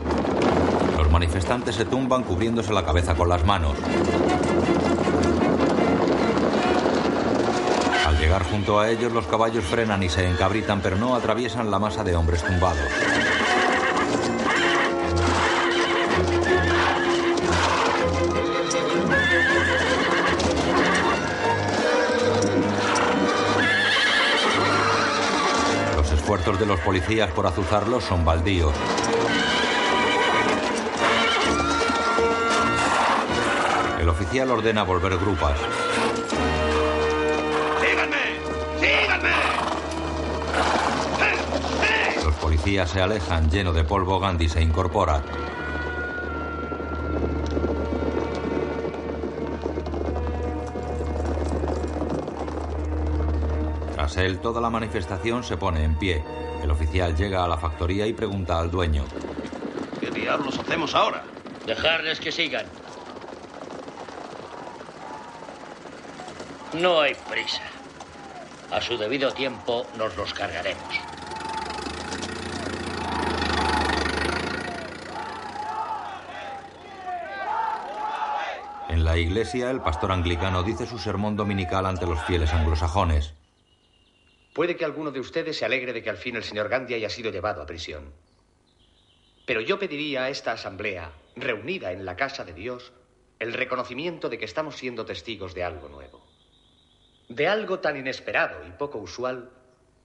[0.97, 3.77] Los manifestantes se tumban cubriéndose la cabeza con las manos.
[8.07, 11.79] Al llegar junto a ellos, los caballos frenan y se encabritan, pero no atraviesan la
[11.79, 12.81] masa de hombres tumbados.
[26.25, 28.73] Esfuerzos de los policías por azuzarlos son baldíos.
[34.01, 35.59] El oficial ordena volver grupas.
[37.79, 38.41] ¡Síganme!
[38.81, 39.33] ¡Síganme!
[42.25, 45.21] Los policías se alejan, lleno de polvo, Gandhi se incorpora.
[54.25, 56.25] Él, toda la manifestación se pone en pie.
[56.63, 59.05] El oficial llega a la factoría y pregunta al dueño.
[60.01, 61.25] ¿Qué diablos hacemos ahora?
[61.67, 62.67] Dejarles que sigan.
[66.73, 67.63] No hay prisa.
[68.71, 70.83] A su debido tiempo nos los cargaremos.
[78.89, 83.35] En la iglesia, el pastor anglicano dice su sermón dominical ante los fieles anglosajones.
[84.55, 87.11] Puede que alguno de ustedes se alegre de que al fin el señor Gandhi haya
[87.11, 88.15] sido llevado a prisión.
[89.47, 92.93] Pero yo pediría a esta asamblea, reunida en la casa de Dios,
[93.41, 96.25] el reconocimiento de que estamos siendo testigos de algo nuevo.
[97.29, 99.51] De algo tan inesperado y poco usual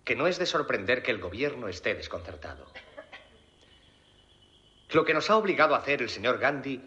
[0.03, 2.65] que no es de sorprender que el gobierno esté desconcertado.
[4.89, 6.81] Lo que nos ha obligado a hacer el señor Gandhi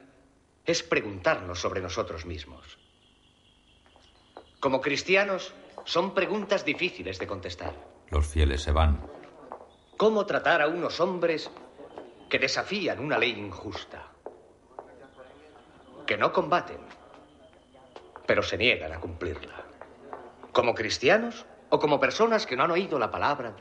[0.67, 2.77] es preguntarnos sobre nosotros mismos.
[4.59, 5.55] Como cristianos,
[5.85, 7.73] son preguntas difíciles de contestar.
[8.11, 9.01] Los fieles se van.
[9.97, 11.51] ¿Cómo tratar a unos hombres
[12.29, 14.09] que desafían una ley injusta?
[16.07, 16.79] Que no combaten,
[18.27, 19.65] pero se niegan a cumplirla.
[20.53, 23.55] ¿Como cristianos o como personas que no han oído la palabra?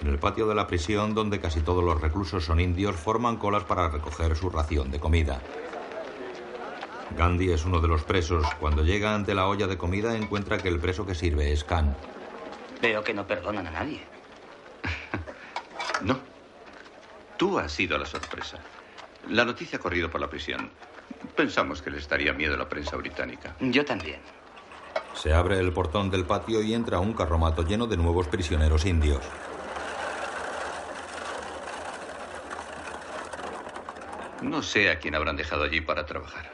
[0.00, 3.64] En el patio de la prisión, donde casi todos los reclusos son indios, forman colas
[3.64, 5.40] para recoger su ración de comida.
[7.16, 8.46] Gandhi es uno de los presos.
[8.58, 11.96] Cuando llega ante la olla de comida encuentra que el preso que sirve es Khan.
[12.82, 14.00] Veo que no perdonan a nadie.
[16.02, 16.18] No.
[17.36, 18.58] Tú has sido la sorpresa.
[19.30, 20.70] La noticia ha corrido por la prisión.
[21.36, 23.54] Pensamos que les daría miedo a la prensa británica.
[23.60, 24.20] Yo también.
[25.14, 29.22] Se abre el portón del patio y entra un carromato lleno de nuevos prisioneros indios.
[34.42, 36.53] No sé a quién habrán dejado allí para trabajar.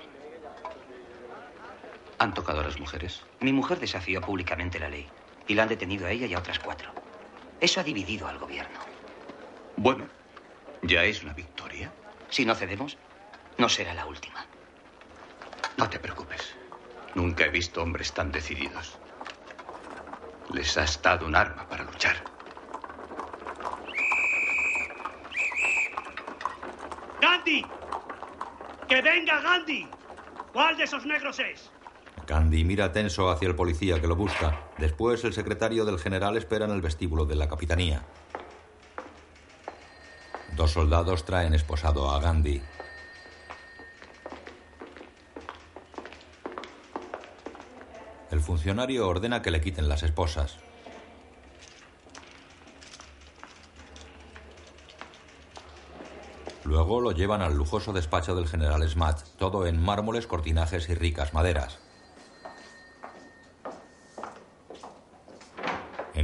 [2.21, 3.23] ¿Han tocado a las mujeres?
[3.41, 5.09] Mi mujer desafió públicamente la ley
[5.49, 6.93] y la han detenido a ella y a otras cuatro.
[7.63, 8.79] Eso ha dividido al gobierno.
[9.79, 10.07] Bueno,
[10.83, 11.91] ya es una victoria.
[12.29, 12.99] Si no cedemos,
[13.57, 14.45] no será la última.
[15.79, 16.55] No te preocupes.
[17.15, 18.99] Nunca he visto hombres tan decididos.
[20.53, 22.17] Les has dado un arma para luchar.
[27.19, 27.65] ¡Gandhi!
[28.87, 29.89] ¡Que venga Gandhi!
[30.53, 31.71] ¿Cuál de esos negros es?
[32.31, 34.69] Gandhi mira tenso hacia el policía que lo busca.
[34.79, 38.05] Después el secretario del general espera en el vestíbulo de la capitanía.
[40.55, 42.63] Dos soldados traen esposado a Gandhi.
[48.31, 50.59] El funcionario ordena que le quiten las esposas.
[56.63, 61.35] Luego lo llevan al lujoso despacho del general Smat, todo en mármoles, cortinajes y ricas
[61.35, 61.90] maderas.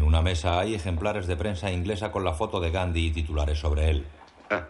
[0.07, 3.91] Una mesa hay ejemplares de prensa inglesa con la foto de Gandhi y titulares sobre
[3.91, 4.07] él.
[4.51, 4.65] Ah.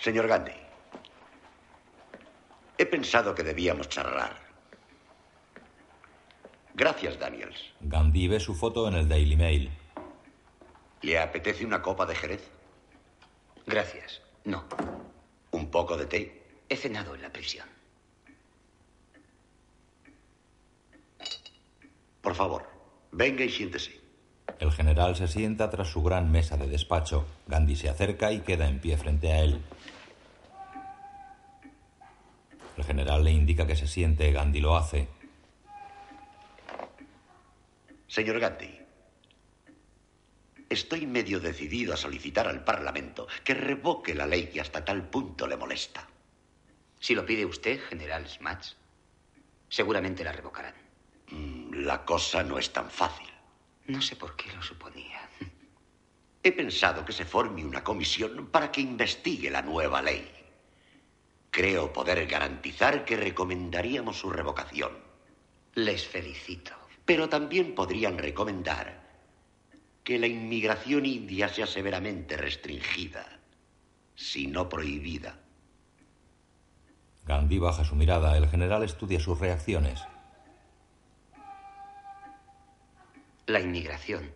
[0.00, 0.52] Señor Gandhi,
[2.78, 4.36] he pensado que debíamos charlar.
[6.74, 7.74] Gracias, Daniels.
[7.80, 9.70] Gandhi ve su foto en el Daily Mail.
[11.02, 12.48] ¿Le apetece una copa de Jerez?
[13.66, 14.22] Gracias.
[14.44, 14.64] No.
[15.50, 16.42] ¿Un poco de té?
[16.68, 17.66] He cenado en la prisión.
[22.22, 22.77] Por favor,
[23.12, 24.00] venga y siéntese.
[24.58, 27.26] El general se sienta tras su gran mesa de despacho.
[27.46, 29.60] Gandhi se acerca y queda en pie frente a él.
[32.76, 34.32] El general le indica que se siente.
[34.32, 35.08] Gandhi lo hace.
[38.06, 38.78] Señor Gandhi,
[40.68, 45.46] estoy medio decidido a solicitar al Parlamento que revoque la ley que hasta tal punto
[45.46, 46.08] le molesta.
[47.00, 48.76] Si lo pide usted, general Smatz,
[49.68, 50.74] seguramente la revocarán.
[51.30, 53.28] Mm, La cosa no es tan fácil.
[53.86, 55.28] No sé por qué lo suponía.
[56.42, 60.28] He pensado que se forme una comisión para que investigue la nueva ley.
[61.52, 64.90] Creo poder garantizar que recomendaríamos su revocación.
[65.74, 66.72] Les felicito.
[67.04, 69.06] Pero también podrían recomendar
[70.02, 73.24] que la inmigración india sea severamente restringida,
[74.16, 75.38] si no prohibida.
[77.24, 78.36] Gandhi baja su mirada.
[78.36, 80.02] El general estudia sus reacciones.
[83.48, 84.30] La inmigración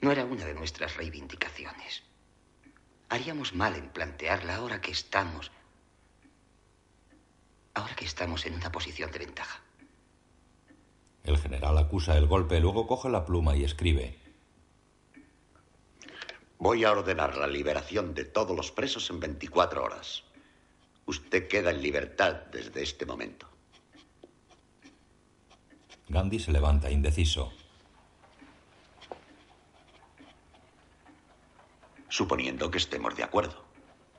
[0.00, 2.02] no era una de nuestras reivindicaciones.
[3.08, 5.52] Haríamos mal en plantearla ahora que estamos.
[7.74, 9.62] Ahora que estamos en una posición de ventaja.
[11.22, 14.18] El general acusa el golpe, luego coge la pluma y escribe.
[16.58, 20.24] Voy a ordenar la liberación de todos los presos en 24 horas.
[21.06, 23.46] Usted queda en libertad desde este momento.
[26.08, 27.52] Gandhi se levanta indeciso.
[32.10, 33.64] Suponiendo que estemos de acuerdo.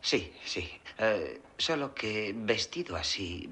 [0.02, 0.72] Sí, sí.
[0.98, 3.48] Eh, solo que vestido así,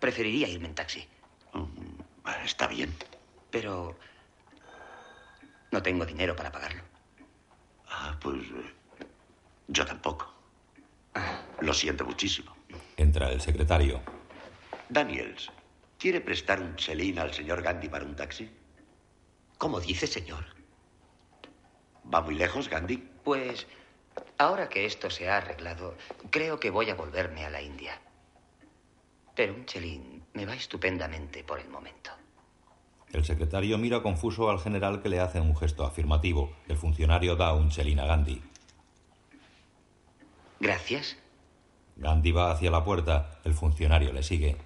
[0.00, 1.06] preferiría irme en taxi.
[1.52, 2.00] Mm,
[2.44, 2.92] Está bien.
[3.50, 3.96] Pero
[5.70, 6.82] no tengo dinero para pagarlo.
[7.88, 8.74] Ah, pues eh,
[9.68, 10.32] yo tampoco.
[11.60, 12.56] Lo siento muchísimo.
[12.96, 14.00] Entra el secretario.
[14.88, 15.50] Daniels,
[15.98, 18.50] ¿quiere prestar un chelín al señor Gandhi para un taxi?
[19.58, 20.44] ¿Cómo dice, señor?
[22.12, 22.96] ¿Va muy lejos, Gandhi?
[23.22, 23.66] Pues
[24.38, 25.94] ahora que esto se ha arreglado,
[26.30, 28.00] creo que voy a volverme a la India.
[29.34, 32.10] Pero un chelín me va estupendamente por el momento.
[33.12, 36.50] El secretario mira confuso al general que le hace un gesto afirmativo.
[36.68, 38.42] El funcionario da un chelín a Gandhi.
[40.60, 41.16] Gracias.
[41.96, 43.38] Gandhi va hacia la puerta.
[43.44, 44.56] El funcionario le sigue.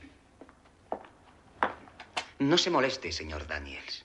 [2.39, 4.05] No se moleste, señor Daniels.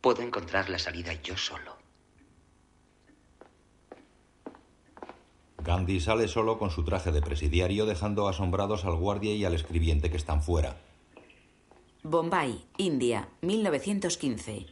[0.00, 1.77] Puedo encontrar la salida yo solo.
[5.62, 10.10] Gandhi sale solo con su traje de presidiario, dejando asombrados al guardia y al escribiente
[10.10, 10.76] que están fuera.
[12.02, 14.66] Bombay, India, 1915.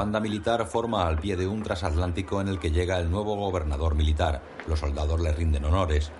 [0.00, 3.94] banda militar forma al pie de un transatlántico en el que llega el nuevo gobernador
[3.94, 4.40] militar.
[4.66, 6.10] Los soldados le rinden honores.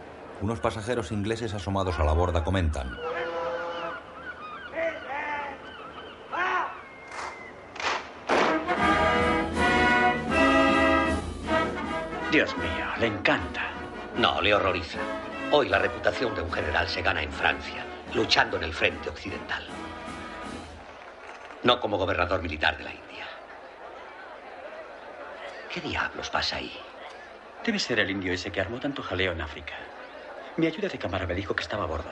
[0.41, 2.97] Unos pasajeros ingleses asomados a la borda comentan.
[12.33, 13.63] Dios mío, le encanta.
[14.17, 14.99] No, le horroriza.
[15.51, 17.85] Hoy la reputación de un general se gana en Francia,
[18.15, 19.65] luchando en el frente occidental.
[21.65, 23.27] No como gobernador militar de la India.
[25.71, 26.73] ¿Qué diablos pasa ahí?
[27.65, 29.75] Debe ser el indio ese que armó tanto jaleo en África.
[30.61, 32.11] Mi ayuda de cámara me dijo que estaba a bordo.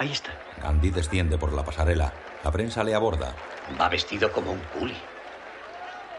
[0.00, 0.32] Ahí está.
[0.60, 2.12] Gandhi desciende por la pasarela.
[2.42, 3.32] La prensa le aborda.
[3.80, 4.96] Va vestido como un culi.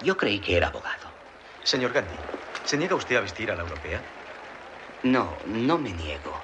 [0.01, 1.09] Yo creí que era abogado.
[1.63, 2.15] Señor Gandhi,
[2.63, 3.99] ¿se niega usted a vestir a la europea?
[5.03, 6.39] No, no me niego.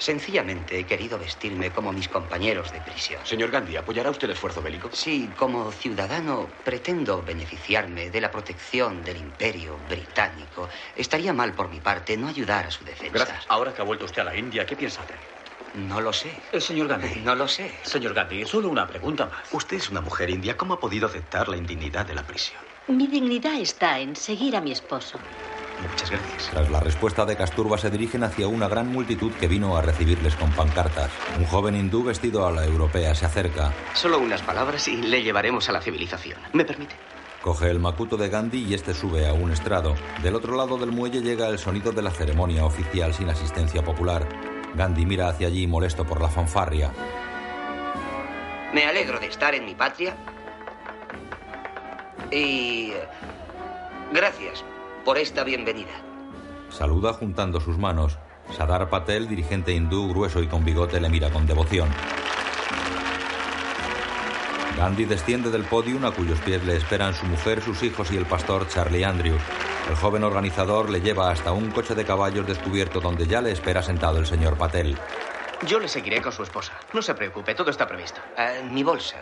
[0.00, 3.20] Sencillamente he querido vestirme como mis compañeros de prisión.
[3.26, 4.88] Señor Gandhi, ¿apoyará usted el esfuerzo bélico?
[4.94, 10.70] Sí, como ciudadano pretendo beneficiarme de la protección del imperio británico.
[10.96, 13.12] Estaría mal por mi parte no ayudar a su defensa.
[13.12, 13.44] Gracias.
[13.48, 15.18] Ahora que ha vuelto usted a la India, ¿qué piensa hacer?
[15.74, 16.32] No lo sé.
[16.50, 17.20] El señor Gandhi.
[17.24, 17.70] No lo sé.
[17.82, 19.52] Señor Gandhi, solo una pregunta más.
[19.52, 20.56] Usted es una mujer india.
[20.56, 22.62] ¿Cómo ha podido aceptar la indignidad de la prisión?
[22.88, 25.20] Mi dignidad está en seguir a mi esposo.
[25.88, 26.50] Muchas gracias.
[26.50, 30.36] Tras la respuesta de Casturba se dirigen hacia una gran multitud que vino a recibirles
[30.36, 31.10] con pancartas.
[31.38, 33.72] Un joven hindú vestido a la europea se acerca.
[33.94, 36.38] Solo unas palabras y le llevaremos a la civilización.
[36.52, 36.94] ¿Me permite?
[37.42, 39.94] Coge el macuto de Gandhi y este sube a un estrado.
[40.22, 44.28] Del otro lado del muelle llega el sonido de la ceremonia oficial sin asistencia popular.
[44.74, 46.92] Gandhi mira hacia allí molesto por la fanfarria.
[48.74, 50.14] Me alegro de estar en mi patria.
[52.30, 52.92] Y...
[54.12, 54.64] Gracias
[55.04, 55.92] por esta bienvenida.
[56.70, 58.18] Saluda juntando sus manos.
[58.56, 61.88] Sadar Patel, dirigente hindú grueso y con bigote, le mira con devoción.
[64.76, 68.24] Gandhi desciende del podio a cuyos pies le esperan su mujer, sus hijos y el
[68.24, 69.42] pastor Charlie Andrews.
[69.88, 73.82] El joven organizador le lleva hasta un coche de caballos descubierto donde ya le espera
[73.82, 74.96] sentado el señor Patel.
[75.66, 76.72] Yo le seguiré con su esposa.
[76.92, 78.20] No se preocupe, todo está previsto.
[78.38, 79.16] Ah, mi bolsa.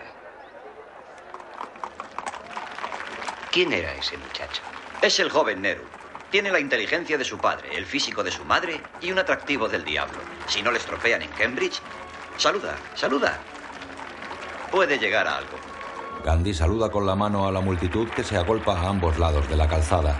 [3.51, 4.63] ¿Quién era ese muchacho?
[5.01, 5.85] Es el joven Nehru.
[6.31, 9.85] Tiene la inteligencia de su padre, el físico de su madre y un atractivo del
[9.85, 10.19] diablo.
[10.47, 11.81] Si no le estropean en Cambridge,
[12.37, 13.39] saluda, saluda.
[14.73, 15.57] Puede llegar a algo.
[16.25, 19.57] Gandhi saluda con la mano a la multitud que se agolpa a ambos lados de
[19.57, 20.19] la calzada.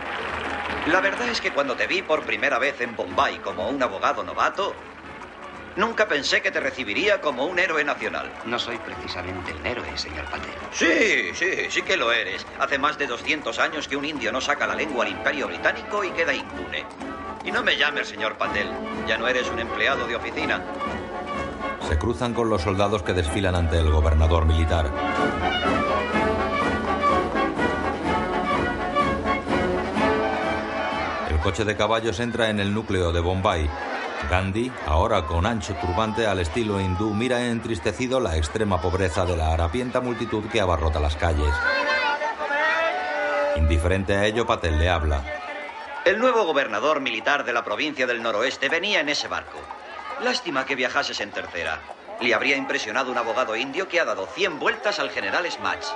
[0.87, 4.23] La verdad es que cuando te vi por primera vez en Bombay como un abogado
[4.23, 4.75] novato,
[5.79, 8.31] nunca pensé que te recibiría como un héroe nacional.
[8.45, 10.51] No soy precisamente un héroe, señor Patel.
[10.73, 12.45] Sí, sí, sí que lo eres.
[12.59, 16.05] Hace más de 200 años que un indio no saca la lengua al imperio británico
[16.05, 16.85] y queda impune.
[17.45, 18.69] Y no me llames señor Patel.
[19.07, 20.63] Ya no eres un empleado de oficina.
[21.89, 24.93] Se cruzan con los soldados que desfilan ante el gobernador militar.
[31.31, 33.71] El coche de caballos entra en el núcleo de Bombay.
[34.31, 39.53] Gandhi, ahora con ancho turbante al estilo hindú, mira entristecido la extrema pobreza de la
[39.53, 41.55] harapienta multitud que abarrota las calles.
[43.57, 45.23] Indiferente a ello, Patel le habla.
[46.05, 49.59] El nuevo gobernador militar de la provincia del noroeste venía en ese barco.
[50.21, 51.81] Lástima que viajases en tercera.
[52.21, 55.87] Le habría impresionado un abogado indio que ha dado 100 vueltas al general Smatch.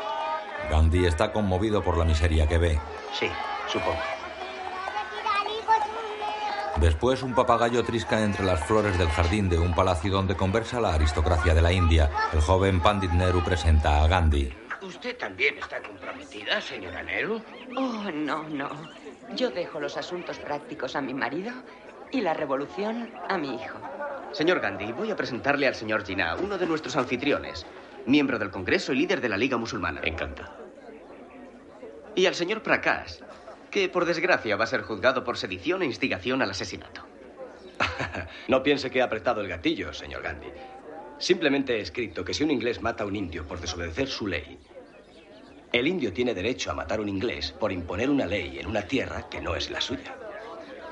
[0.71, 2.81] Gandhi está conmovido por la miseria que ve.
[3.13, 3.29] Sí,
[3.69, 4.22] supongo.
[6.81, 10.95] Después un papagayo trisca entre las flores del jardín de un palacio donde conversa la
[10.95, 12.11] aristocracia de la India.
[12.33, 14.53] El joven Pandit Nehru presenta a Gandhi.
[14.81, 17.41] ¿Usted también está comprometida, señora Nehru?
[17.77, 18.71] Oh, no, no.
[19.37, 21.53] Yo dejo los asuntos prácticos a mi marido
[22.11, 23.79] y la revolución a mi hijo.
[24.33, 27.67] Señor Gandhi, voy a presentarle al señor Jinnah, uno de nuestros anfitriones,
[28.07, 30.01] miembro del Congreso y líder de la Liga Musulmana.
[30.05, 30.57] Encanta.
[32.15, 33.21] Y al señor Prakash,
[33.73, 37.03] que por desgracia va a ser juzgado por sedición e instigación al asesinato.
[38.49, 40.49] no piense que he apretado el gatillo, señor Gandhi.
[41.19, 44.59] Simplemente he escrito que si un inglés mata a un indio por desobedecer su ley,
[45.73, 48.83] el indio tiene derecho a matar a un inglés por imponer una ley en una
[48.83, 50.15] tierra que no es la suya.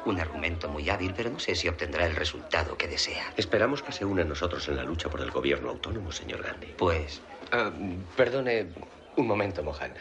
[0.07, 3.35] Un argumento muy hábil, pero no sé si obtendrá el resultado que desea.
[3.37, 6.75] Esperamos que se una a nosotros en la lucha por el gobierno autónomo, señor Gandhi.
[6.79, 7.21] Pues...
[7.53, 8.69] Uh, perdone
[9.17, 9.93] un momento, Mohan.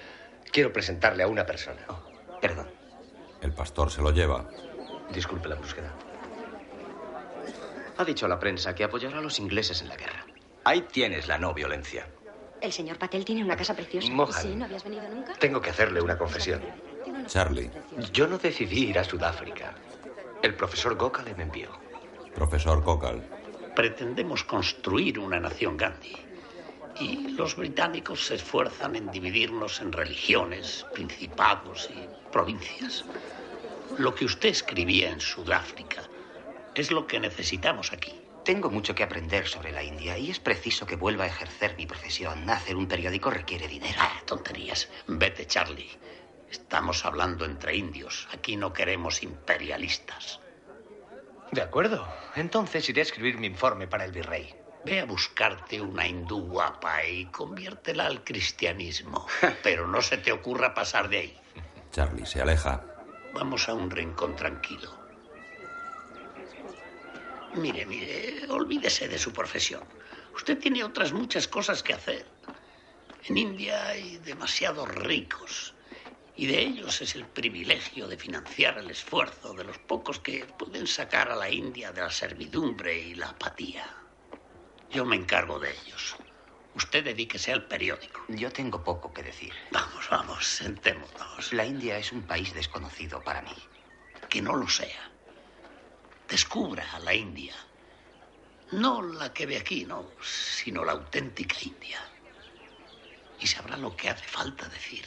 [0.51, 1.81] Quiero presentarle a una persona.
[1.89, 2.08] Oh,
[2.41, 2.67] perdón.
[3.41, 4.47] El pastor se lo lleva.
[5.13, 5.93] Disculpe la brusquedad.
[7.97, 10.25] Ha dicho a la prensa que apoyará a los ingleses en la guerra.
[10.63, 12.07] Ahí tienes la no violencia.
[12.61, 14.09] El señor Patel tiene una casa preciosa.
[14.11, 14.33] Mohan.
[14.33, 14.55] ¿Sí?
[14.55, 15.33] ¿No habías venido nunca?
[15.35, 16.61] Tengo que hacerle una confesión.
[17.27, 17.71] Charlie.
[18.11, 19.75] Yo no decidí ir a Sudáfrica.
[20.41, 21.69] El profesor Gokal me envió.
[22.33, 23.21] Profesor Kokal.
[23.75, 26.15] Pretendemos construir una nación Gandhi.
[26.99, 33.05] Y los británicos se esfuerzan en dividirnos en religiones, principados y provincias.
[33.97, 36.03] Lo que usted escribía en Sudáfrica
[36.75, 38.13] es lo que necesitamos aquí.
[38.45, 41.85] Tengo mucho que aprender sobre la India y es preciso que vuelva a ejercer mi
[41.85, 42.49] profesión.
[42.49, 43.99] Hacer un periódico requiere dinero.
[43.99, 44.89] Ah, tonterías.
[45.07, 45.89] Vete, Charlie.
[46.49, 48.27] Estamos hablando entre indios.
[48.33, 50.39] Aquí no queremos imperialistas.
[51.51, 52.07] De acuerdo.
[52.35, 54.55] Entonces iré a escribir mi informe para el virrey.
[54.85, 59.27] Ve a buscarte una hindú guapa y conviértela al cristianismo.
[59.63, 61.37] Pero no se te ocurra pasar de ahí.
[61.91, 62.83] Charlie se aleja.
[63.33, 64.97] Vamos a un rincón tranquilo.
[67.55, 69.83] Mire, mire, olvídese de su profesión.
[70.35, 72.25] Usted tiene otras muchas cosas que hacer.
[73.25, 75.73] En India hay demasiados ricos
[76.35, 80.87] y de ellos es el privilegio de financiar el esfuerzo de los pocos que pueden
[80.87, 83.85] sacar a la India de la servidumbre y la apatía.
[84.89, 86.15] Yo me encargo de ellos.
[86.79, 88.21] Usted dedíquese al periódico.
[88.29, 89.51] Yo tengo poco que decir.
[89.69, 91.51] Vamos, vamos, sentémonos.
[91.51, 93.57] La India es un país desconocido para mí.
[94.29, 95.11] Que no lo sea.
[96.29, 97.53] Descubra a la India.
[98.71, 101.99] No la que ve aquí, no, sino la auténtica India.
[103.41, 105.03] Y sabrá lo que hace falta decir.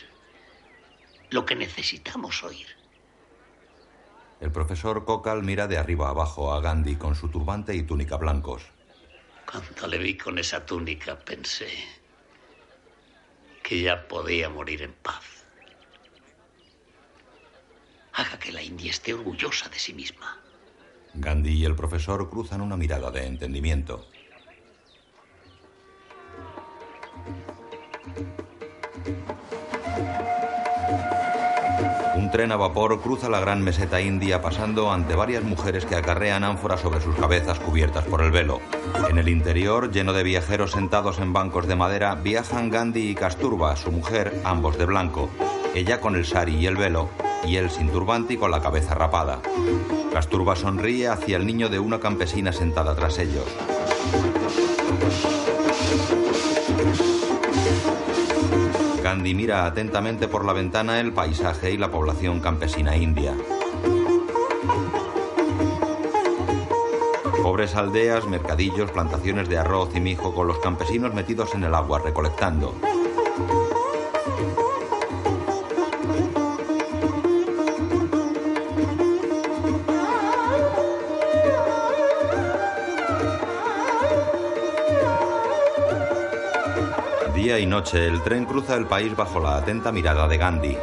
[1.31, 2.67] Lo que necesitamos oír.
[4.41, 8.63] El profesor Kokal mira de arriba abajo a Gandhi con su turbante y túnica blancos.
[9.51, 11.69] Cuando le vi con esa túnica pensé
[13.63, 15.45] que ya podía morir en paz.
[18.15, 20.39] Haga que la India esté orgullosa de sí misma.
[21.15, 24.07] Gandhi y el profesor cruzan una mirada de entendimiento.
[32.23, 36.45] Un tren a vapor cruza la gran meseta india pasando ante varias mujeres que acarrean
[36.45, 38.61] ánforas sobre sus cabezas cubiertas por el velo.
[39.11, 43.75] En el interior, lleno de viajeros sentados en bancos de madera, viajan Gandhi y Kasturba,
[43.75, 45.31] su mujer, ambos de blanco.
[45.75, 47.09] Ella con el sari y el velo,
[47.45, 49.41] y él sin turbante y con la cabeza rapada.
[50.13, 53.49] Kasturba sonríe hacia el niño de una campesina sentada tras ellos.
[59.21, 63.35] Mira atentamente por la ventana el paisaje y la población campesina india.
[67.43, 71.99] Pobres aldeas, mercadillos, plantaciones de arroz y mijo con los campesinos metidos en el agua
[71.99, 72.75] recolectando.
[87.63, 90.77] Y noche el tren cruza el país bajo la atenta mirada de Gandhi.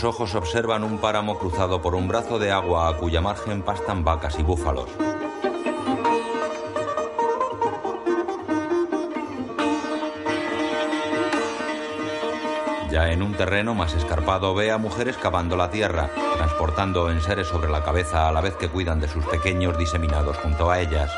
[0.00, 4.02] Sus ojos observan un páramo cruzado por un brazo de agua a cuya margen pastan
[4.02, 4.88] vacas y búfalos.
[12.90, 17.70] Ya en un terreno más escarpado ve a mujeres cavando la tierra, transportando enseres sobre
[17.70, 21.10] la cabeza a la vez que cuidan de sus pequeños diseminados junto a ellas.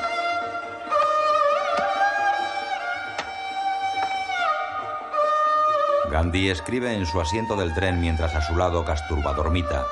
[6.33, 9.85] Gandhi escribe en su asiento del tren mientras a su lado Kasturba dormita.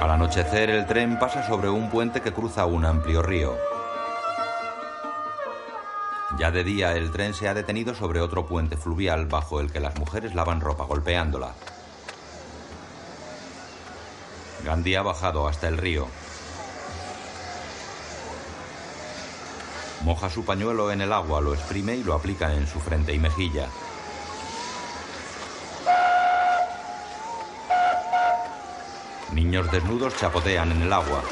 [0.00, 3.73] Al anochecer el tren pasa sobre un puente que cruza un amplio río.
[6.44, 9.80] Ya de día el tren se ha detenido sobre otro puente fluvial bajo el que
[9.80, 11.54] las mujeres lavan ropa golpeándola.
[14.62, 16.06] Gandhi ha bajado hasta el río.
[20.02, 23.18] Moja su pañuelo en el agua, lo exprime y lo aplica en su frente y
[23.18, 23.70] mejilla.
[29.32, 31.22] Niños desnudos chapotean en el agua.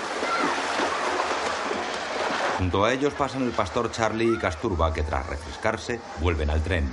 [2.63, 6.89] Junto a ellos pasan el pastor Charlie y Casturba, que tras refrescarse vuelven al tren.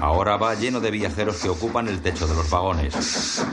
[0.00, 3.44] Ahora va lleno de viajeros que ocupan el techo de los vagones.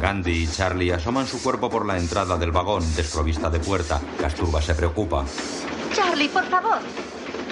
[0.00, 4.00] Gandhi y Charlie asoman su cuerpo por la entrada del vagón, desprovista de puerta.
[4.20, 5.24] Casturba se preocupa.
[5.94, 6.80] Charlie, por favor.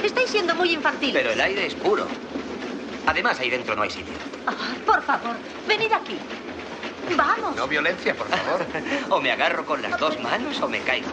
[0.02, 1.22] Estáis siendo muy infantiles.
[1.22, 2.08] Pero el aire es puro.
[3.06, 4.14] Además, ahí dentro no hay sitio.
[4.46, 4.52] Ah,
[4.86, 5.36] por favor,
[5.66, 6.18] venid aquí.
[7.16, 7.54] Vamos.
[7.56, 8.66] No violencia, por favor.
[9.10, 11.08] o me agarro con las dos manos o me caigo.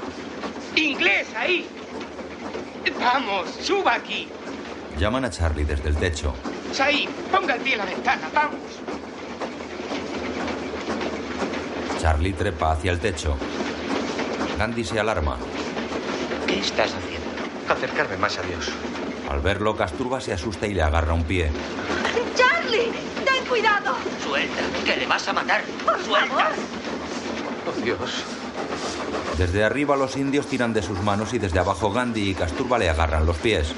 [0.75, 1.67] ¡Inglés, ahí!
[2.99, 4.27] Vamos, suba aquí.
[4.97, 6.33] Llaman a Charlie desde el techo.
[6.71, 8.59] Saí, ponga el pie en la ventana, vamos.
[11.99, 13.37] Charlie trepa hacia el techo.
[14.57, 15.37] Gandhi se alarma.
[16.47, 17.27] ¿Qué estás haciendo?
[17.67, 18.71] Acercarme más a Dios.
[19.31, 21.49] Al verlo, Casturba se asusta y le agarra un pie.
[22.35, 22.91] ¡Charlie!
[23.23, 23.95] ¡Ten cuidado!
[24.21, 25.63] Suelta, que le vas a matar.
[25.85, 26.51] Por Suelta.
[27.65, 28.25] Oh, Dios.
[29.37, 32.89] Desde arriba los indios tiran de sus manos y desde abajo Gandhi y Casturba le
[32.89, 33.73] agarran los pies.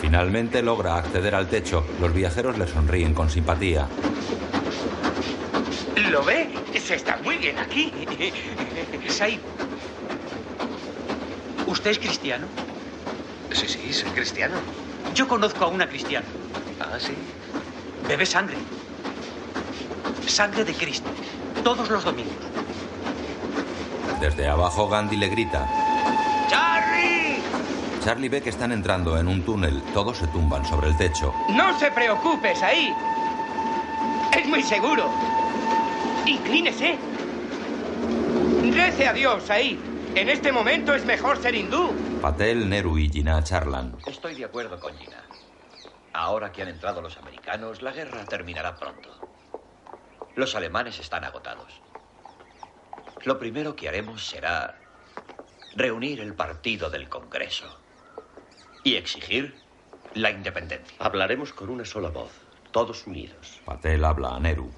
[0.00, 1.84] Finalmente logra acceder al techo.
[2.00, 3.88] Los viajeros le sonríen con simpatía.
[6.10, 6.48] ¿Lo ve?
[6.78, 7.92] Se está muy bien aquí.
[9.08, 9.40] Said.
[11.68, 12.46] ¿Usted es cristiano?
[13.52, 14.54] Sí, sí, soy cristiano.
[15.14, 16.24] Yo conozco a una cristiana.
[16.80, 17.12] Ah, sí.
[18.08, 18.56] Bebe sangre.
[20.26, 21.10] Sangre de Cristo.
[21.62, 22.32] Todos los domingos.
[24.18, 25.68] Desde abajo Gandhi le grita.
[26.48, 27.42] ¡Charlie!
[28.02, 29.82] Charlie ve que están entrando en un túnel.
[29.92, 31.34] Todos se tumban sobre el techo.
[31.50, 32.94] No se preocupe, ahí.
[34.34, 35.10] Es muy seguro.
[36.24, 36.96] Inclínese.
[38.72, 39.78] Rece a Dios ahí.
[40.18, 41.94] En este momento es mejor ser hindú.
[42.20, 43.96] Patel, Nehru y Jinnah charlan.
[44.04, 45.22] Estoy de acuerdo con Gina.
[46.12, 49.10] Ahora que han entrado los americanos, la guerra terminará pronto.
[50.34, 51.80] Los alemanes están agotados.
[53.22, 54.80] Lo primero que haremos será
[55.76, 57.78] reunir el partido del Congreso
[58.82, 59.54] y exigir
[60.14, 60.96] la independencia.
[60.98, 62.32] Hablaremos con una sola voz,
[62.72, 63.60] todos unidos.
[63.64, 64.68] Patel habla a Nehru.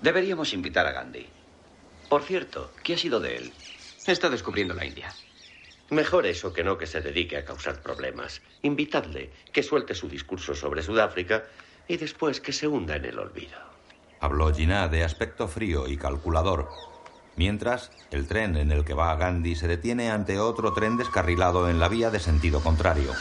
[0.00, 1.26] Deberíamos invitar a Gandhi.
[2.08, 3.52] Por cierto, ¿qué ha sido de él?
[4.06, 5.12] Está descubriendo la India.
[5.90, 8.42] Mejor eso que no que se dedique a causar problemas.
[8.62, 11.44] Invitadle, que suelte su discurso sobre Sudáfrica
[11.88, 13.58] y después que se hunda en el olvido.
[14.20, 16.68] Habló Jinnah de aspecto frío y calculador.
[17.36, 21.80] Mientras, el tren en el que va Gandhi se detiene ante otro tren descarrilado en
[21.80, 23.12] la vía de sentido contrario.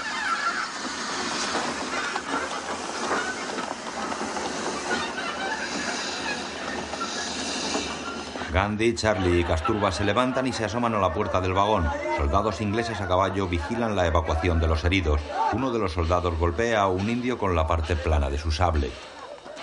[8.53, 11.89] Gandhi, Charlie y Casturba se levantan y se asoman a la puerta del vagón.
[12.17, 15.19] Soldados ingleses a caballo vigilan la evacuación de los heridos.
[15.53, 18.91] Uno de los soldados golpea a un indio con la parte plana de su sable.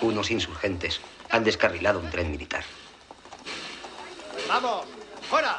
[0.01, 2.65] Unos insurgentes han descarrilado un tren militar.
[4.49, 4.85] ¡Vamos!
[5.21, 5.57] ¡Fuera!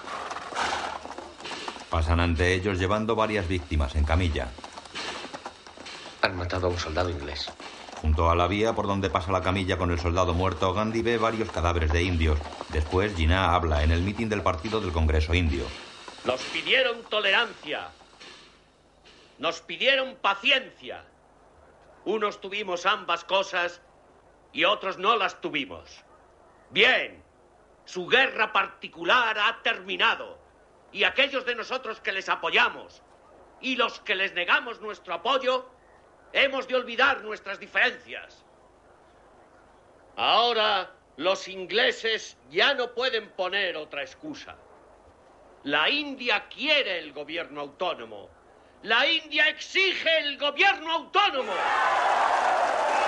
[1.89, 4.49] Pasan ante ellos llevando varias víctimas en camilla.
[6.21, 7.51] Han matado a un soldado inglés.
[8.03, 11.19] Junto a la vía por donde pasa la camilla con el soldado muerto, Gandhi ve
[11.19, 12.37] varios cadáveres de indios.
[12.69, 15.65] Después, Jinnah habla en el mitin del partido del Congreso Indio.
[16.25, 17.93] Nos pidieron tolerancia.
[19.39, 21.05] Nos pidieron paciencia.
[22.05, 23.81] Unos tuvimos ambas cosas
[24.53, 26.05] y otros no las tuvimos.
[26.71, 27.23] Bien,
[27.85, 30.39] su guerra particular ha terminado.
[30.91, 33.01] Y aquellos de nosotros que les apoyamos
[33.61, 35.71] y los que les negamos nuestro apoyo,
[36.33, 38.45] hemos de olvidar nuestras diferencias.
[40.17, 44.57] Ahora los ingleses ya no pueden poner otra excusa.
[45.65, 48.29] La India quiere el gobierno autónomo.
[48.83, 51.53] La India exige el gobierno autónomo.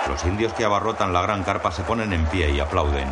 [0.07, 3.11] Los indios que abarrotan la gran carpa se ponen en pie y aplauden.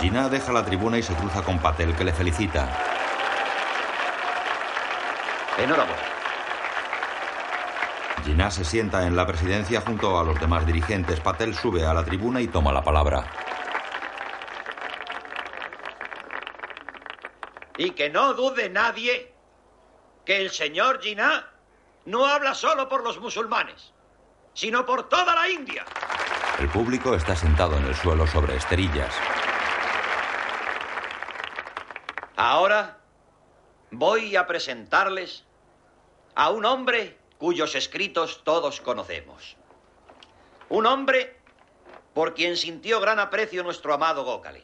[0.00, 2.97] Jinnah deja la tribuna y se cruza con Patel, que le felicita.
[5.58, 6.02] Enhorabuena.
[8.24, 11.18] Jinnah se sienta en la presidencia junto a los demás dirigentes.
[11.20, 13.24] Patel sube a la tribuna y toma la palabra.
[17.76, 19.32] Y que no dude nadie
[20.24, 21.50] que el señor Jinnah
[22.04, 23.92] no habla solo por los musulmanes,
[24.52, 25.84] sino por toda la India.
[26.58, 29.14] El público está sentado en el suelo sobre esterillas.
[32.36, 32.98] Ahora
[33.90, 35.47] voy a presentarles
[36.38, 39.56] a un hombre cuyos escritos todos conocemos.
[40.68, 41.36] Un hombre
[42.14, 44.62] por quien sintió gran aprecio nuestro amado Gócale.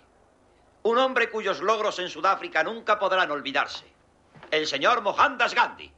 [0.85, 3.87] Un hombre cuyos logros en Sudáfrica nunca podrán olvidarse.
[4.53, 5.91] El señor Mohandas Gandhi.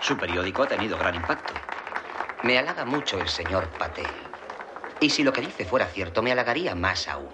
[0.00, 1.54] Su periódico ha tenido gran impacto.
[2.44, 4.06] Me halaga mucho el señor Patel.
[5.00, 7.30] Y si lo que dice fuera cierto, me halagaría más aún.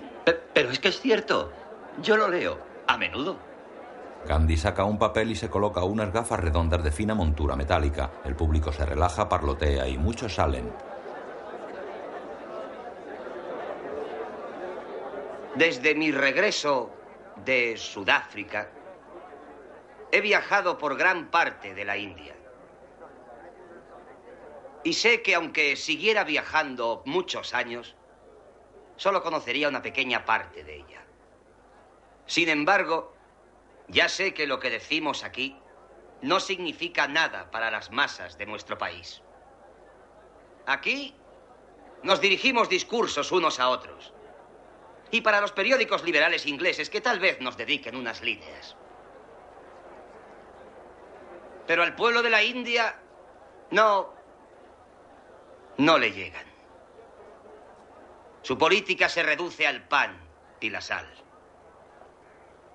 [0.54, 1.52] Pero es que es cierto.
[1.98, 3.53] Yo lo leo a menudo.
[4.26, 8.10] Gandhi saca un papel y se coloca unas gafas redondas de fina montura metálica.
[8.24, 10.72] El público se relaja, parlotea y muchos salen.
[15.54, 16.90] Desde mi regreso
[17.44, 18.70] de Sudáfrica,
[20.10, 22.34] he viajado por gran parte de la India.
[24.84, 27.94] Y sé que aunque siguiera viajando muchos años,
[28.96, 31.04] solo conocería una pequeña parte de ella.
[32.26, 33.13] Sin embargo,
[33.88, 35.56] ya sé que lo que decimos aquí
[36.22, 39.22] no significa nada para las masas de nuestro país.
[40.66, 41.14] Aquí
[42.02, 44.12] nos dirigimos discursos unos a otros.
[45.10, 48.76] Y para los periódicos liberales ingleses que tal vez nos dediquen unas líneas.
[51.66, 53.00] Pero al pueblo de la India
[53.70, 54.12] no
[55.76, 56.46] no le llegan.
[58.42, 60.20] Su política se reduce al pan
[60.60, 61.23] y la sal.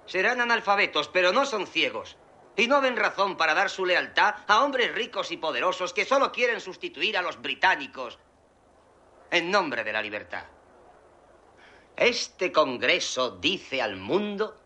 [0.10, 2.18] Serán analfabetos, pero no son ciegos.
[2.57, 6.32] Y no ven razón para dar su lealtad a hombres ricos y poderosos que solo
[6.32, 8.18] quieren sustituir a los británicos
[9.30, 10.45] en nombre de la libertad.
[11.95, 14.60] Este Congreso dice al mundo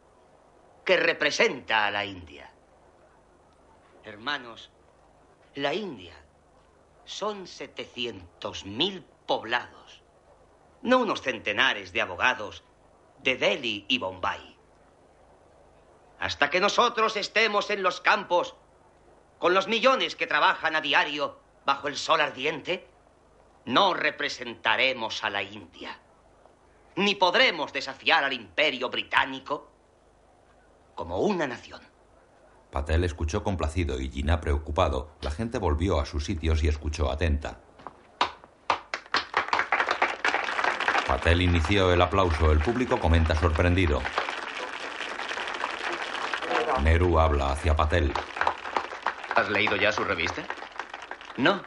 [0.85, 2.49] que representa a la India.
[4.05, 4.71] Hermanos,
[5.55, 6.15] la India
[7.03, 10.03] son 700.000 poblados,
[10.83, 12.63] no unos centenares de abogados
[13.19, 14.52] de Delhi y Bombay.
[16.19, 18.55] Hasta que nosotros estemos en los campos,
[19.39, 22.87] con los millones que trabajan a diario bajo el sol ardiente,
[23.65, 25.99] no representaremos a la India,
[26.95, 29.69] ni podremos desafiar al imperio británico
[30.95, 31.81] como una nación.
[32.71, 35.11] Patel escuchó complacido y Gina preocupado.
[35.21, 37.59] La gente volvió a sus sitios y escuchó atenta.
[41.07, 42.51] Patel inició el aplauso.
[42.51, 44.01] El público comenta sorprendido.
[46.83, 48.13] Nehru habla hacia Patel.
[49.35, 50.43] ¿Has leído ya su revista?
[51.37, 51.61] No.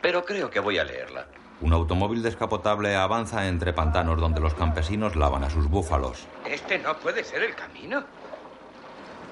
[0.00, 1.26] Pero creo que voy a leerla.
[1.60, 6.26] Un automóvil descapotable avanza entre pantanos donde los campesinos lavan a sus búfalos.
[6.46, 8.02] Este no puede ser el camino.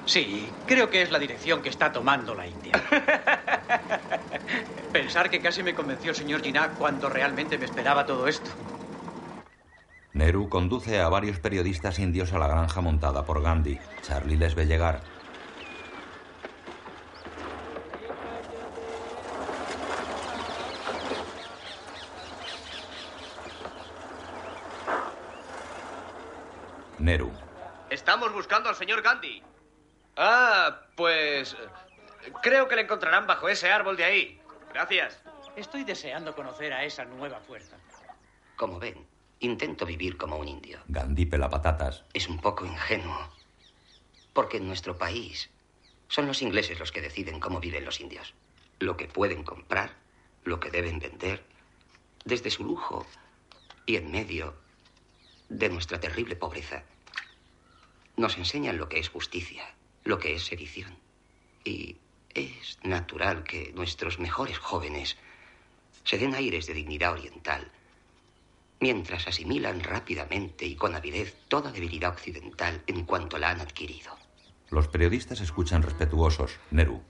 [0.04, 2.72] Sí, creo que es la dirección que está tomando la India.
[4.92, 8.50] Pensar que casi me convenció el señor Jinnah cuando realmente me esperaba todo esto.
[10.18, 13.78] Nehru conduce a varios periodistas indios a la granja montada por Gandhi.
[14.02, 15.00] Charlie les ve llegar.
[26.98, 27.30] Nehru.
[27.88, 29.40] Estamos buscando al señor Gandhi.
[30.16, 31.56] Ah, pues...
[32.42, 34.42] Creo que le encontrarán bajo ese árbol de ahí.
[34.74, 35.22] Gracias.
[35.54, 37.76] Estoy deseando conocer a esa nueva fuerza.
[38.56, 39.06] Como ven,
[39.40, 40.80] intento vivir como un indio.
[40.88, 42.04] Gandhi pela patatas.
[42.12, 43.30] Es un poco ingenuo.
[44.32, 45.50] Porque en nuestro país
[46.08, 48.34] son los ingleses los que deciden cómo viven los indios.
[48.78, 49.96] Lo que pueden comprar,
[50.44, 51.44] lo que deben vender,
[52.24, 53.06] desde su lujo
[53.86, 54.54] y en medio
[55.48, 56.84] de nuestra terrible pobreza.
[58.16, 59.74] Nos enseñan lo que es justicia,
[60.04, 60.96] lo que es sedición.
[61.64, 61.96] Y
[62.34, 65.16] es natural que nuestros mejores jóvenes
[66.04, 67.70] se den aires de dignidad oriental,
[68.80, 74.16] mientras asimilan rápidamente y con avidez toda debilidad occidental en cuanto la han adquirido.
[74.70, 76.58] Los periodistas escuchan respetuosos.
[76.70, 77.02] Nehru.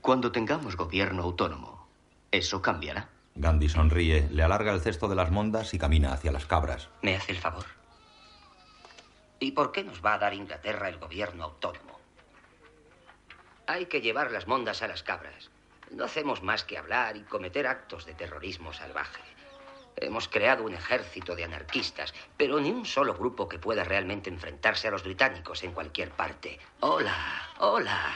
[0.00, 1.88] Cuando tengamos gobierno autónomo,
[2.30, 3.10] ¿eso cambiará?
[3.34, 6.88] Gandhi sonríe, le alarga el cesto de las mondas y camina hacia las cabras.
[7.02, 7.66] ¿Me hace el favor?
[9.38, 11.98] ¿Y por qué nos va a dar Inglaterra el gobierno autónomo?
[13.66, 15.50] Hay que llevar las mondas a las cabras.
[15.90, 19.22] No hacemos más que hablar y cometer actos de terrorismo salvaje.
[19.96, 24.88] Hemos creado un ejército de anarquistas, pero ni un solo grupo que pueda realmente enfrentarse
[24.88, 26.58] a los británicos en cualquier parte.
[26.80, 28.14] Hola, hola.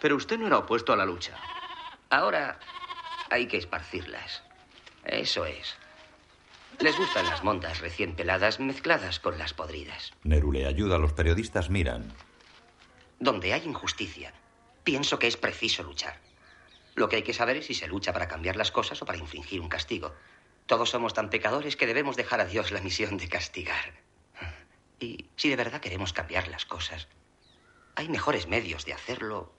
[0.00, 1.36] Pero usted no era opuesto a la lucha.
[2.10, 2.58] Ahora
[3.30, 4.42] hay que esparcirlas.
[5.04, 5.76] Eso es.
[6.78, 10.12] Les gustan las mondas recién peladas mezcladas con las podridas.
[10.24, 12.12] Nehru le ayuda, los periodistas miran.
[13.18, 14.34] Donde hay injusticia,
[14.84, 16.20] pienso que es preciso luchar.
[16.94, 19.18] Lo que hay que saber es si se lucha para cambiar las cosas o para
[19.18, 20.14] infligir un castigo.
[20.66, 23.94] Todos somos tan pecadores que debemos dejar a Dios la misión de castigar.
[24.98, 27.08] Y si de verdad queremos cambiar las cosas,
[27.94, 29.52] hay mejores medios de hacerlo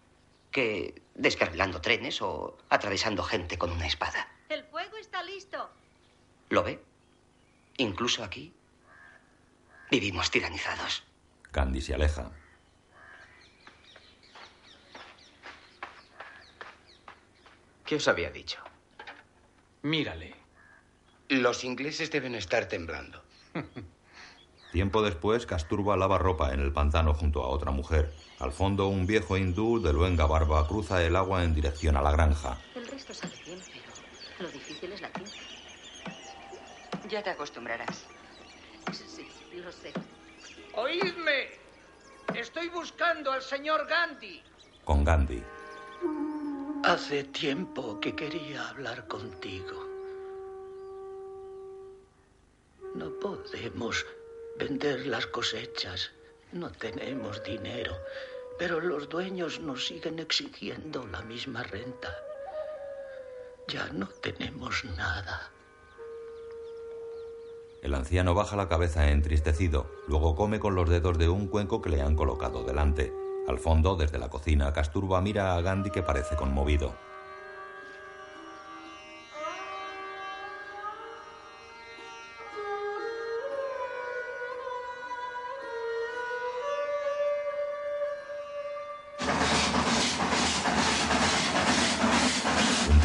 [0.51, 4.28] que descarrilando trenes o atravesando gente con una espada.
[4.49, 5.70] El fuego está listo.
[6.49, 6.84] ¿Lo ve?
[7.78, 8.53] Incluso aquí
[9.89, 11.03] vivimos tiranizados.
[11.51, 12.32] Candy se aleja.
[17.86, 18.62] ¿Qué os había dicho?
[19.84, 20.36] Mírale.
[21.30, 23.21] Los ingleses deben estar temblando.
[24.71, 28.13] Tiempo después, Casturba lava ropa en el pantano junto a otra mujer.
[28.39, 32.11] Al fondo, un viejo hindú de luenga barba cruza el agua en dirección a la
[32.11, 32.57] granja.
[32.75, 35.32] El resto sale bien, pero lo difícil es la tinta.
[37.09, 38.05] Ya te acostumbrarás.
[38.91, 39.93] Sí, Lo sé.
[40.75, 41.47] Oídme.
[42.36, 44.41] Estoy buscando al señor Gandhi.
[44.84, 45.41] Con Gandhi.
[46.84, 49.86] Hace tiempo que quería hablar contigo.
[52.95, 54.05] No podemos
[54.57, 56.11] vender las cosechas.
[56.51, 57.95] No tenemos dinero.
[58.57, 62.15] Pero los dueños nos siguen exigiendo la misma renta.
[63.67, 65.51] Ya no tenemos nada.
[67.83, 71.89] El anciano baja la cabeza entristecido, luego come con los dedos de un cuenco que
[71.89, 73.13] le han colocado delante.
[73.47, 76.95] Al fondo, desde la cocina, Casturba mira a Gandhi que parece conmovido.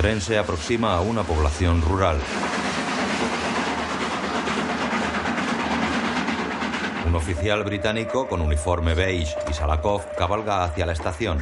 [0.03, 2.17] Tren se aproxima a una población rural.
[7.07, 11.39] Un oficial británico con uniforme beige y Salakov cabalga hacia la estación.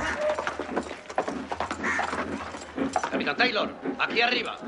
[3.10, 4.58] Capitán Taylor, aquí arriba.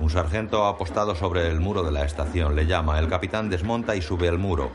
[0.00, 2.98] Un sargento apostado sobre el muro de la estación le llama.
[2.98, 4.72] El capitán desmonta y sube el muro.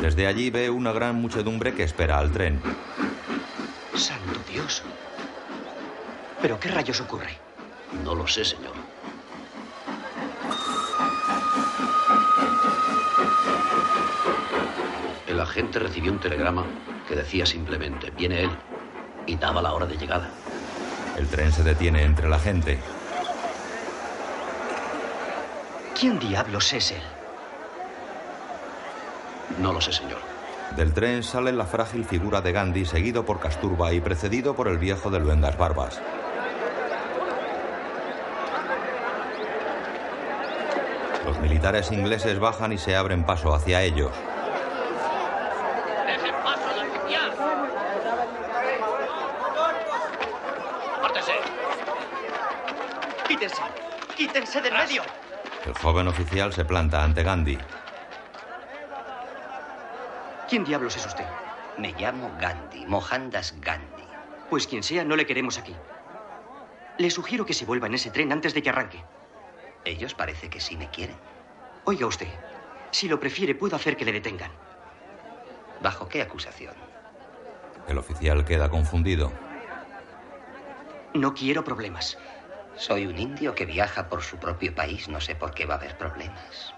[0.00, 2.62] Desde allí ve una gran muchedumbre que espera al tren.
[6.50, 7.38] ¿Pero qué rayos ocurre?
[8.02, 8.72] No lo sé, señor.
[15.28, 16.64] El agente recibió un telegrama
[17.06, 18.50] que decía simplemente, viene él,
[19.26, 20.28] y daba la hora de llegada.
[21.16, 22.80] El tren se detiene entre la gente.
[25.96, 27.02] ¿Quién diablos es él?
[29.60, 30.18] No lo sé, señor.
[30.74, 34.78] Del tren sale la frágil figura de Gandhi, seguido por Casturba y precedido por el
[34.78, 36.02] viejo de luengas barbas.
[41.50, 44.12] Militares ingleses bajan y se abren paso hacia ellos.
[46.06, 47.32] ¡Dejen paso al oficial!
[50.96, 51.32] ¡Apártese!
[53.26, 53.62] ¡Quítense!
[54.16, 55.02] ¡Quítense del medio!
[55.66, 57.58] El joven oficial se planta ante Gandhi.
[60.48, 61.26] ¿Quién diablos es usted?
[61.78, 64.04] Me llamo Gandhi, Mohandas Gandhi.
[64.48, 65.74] Pues quien sea, no le queremos aquí.
[66.96, 69.02] Le sugiero que se vuelva en ese tren antes de que arranque.
[69.84, 71.16] Ellos parece que sí me quieren.
[71.90, 72.28] Oiga usted,
[72.92, 74.52] si lo prefiere, puedo hacer que le detengan.
[75.82, 76.72] ¿Bajo qué acusación?
[77.88, 79.32] El oficial queda confundido.
[81.14, 82.16] No quiero problemas.
[82.76, 85.08] Soy un indio que viaja por su propio país.
[85.08, 86.72] No sé por qué va a haber problemas.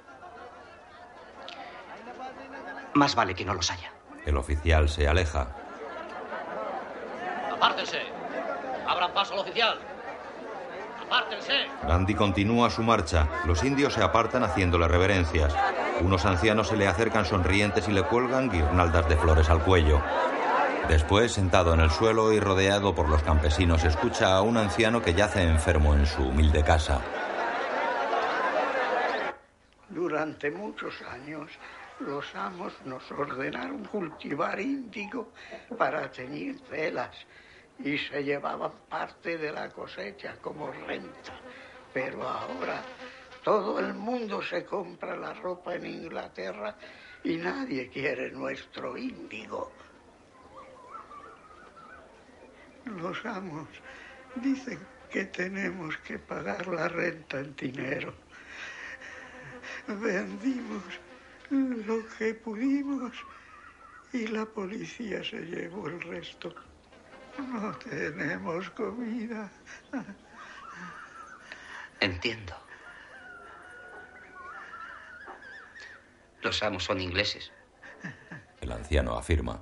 [2.94, 3.92] Más vale que no los haya.
[4.24, 5.54] El oficial se aleja.
[7.52, 8.00] ¡Apártense!
[8.88, 9.78] ¡Abran paso al oficial!
[11.12, 11.66] ¡Apártense!
[11.86, 13.28] Gandhi continúa su marcha.
[13.44, 15.54] Los indios se apartan haciéndole reverencias.
[16.00, 20.00] Unos ancianos se le acercan sonrientes y le cuelgan guirnaldas de flores al cuello.
[20.88, 25.12] Después, sentado en el suelo y rodeado por los campesinos, escucha a un anciano que
[25.12, 27.02] yace enfermo en su humilde casa.
[29.90, 31.50] Durante muchos años,
[32.00, 35.28] los amos nos ordenaron cultivar índigo
[35.76, 37.14] para teñir telas
[37.84, 41.40] y se llevaban parte de la cosecha como renta.
[41.92, 42.82] Pero ahora
[43.42, 46.76] todo el mundo se compra la ropa en Inglaterra
[47.24, 49.72] y nadie quiere nuestro índigo.
[52.84, 53.68] Los amos
[54.36, 54.78] dicen
[55.10, 58.14] que tenemos que pagar la renta en dinero.
[59.86, 60.82] Vendimos
[61.50, 63.12] lo que pudimos
[64.12, 66.54] y la policía se llevó el resto.
[67.38, 69.50] No tenemos comida.
[72.00, 72.54] Entiendo.
[76.42, 77.52] Los amos son ingleses.
[78.60, 79.60] El anciano afirma.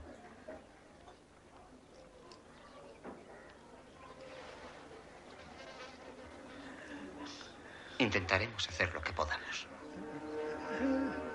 [7.99, 9.66] Intentaremos hacer lo que podamos.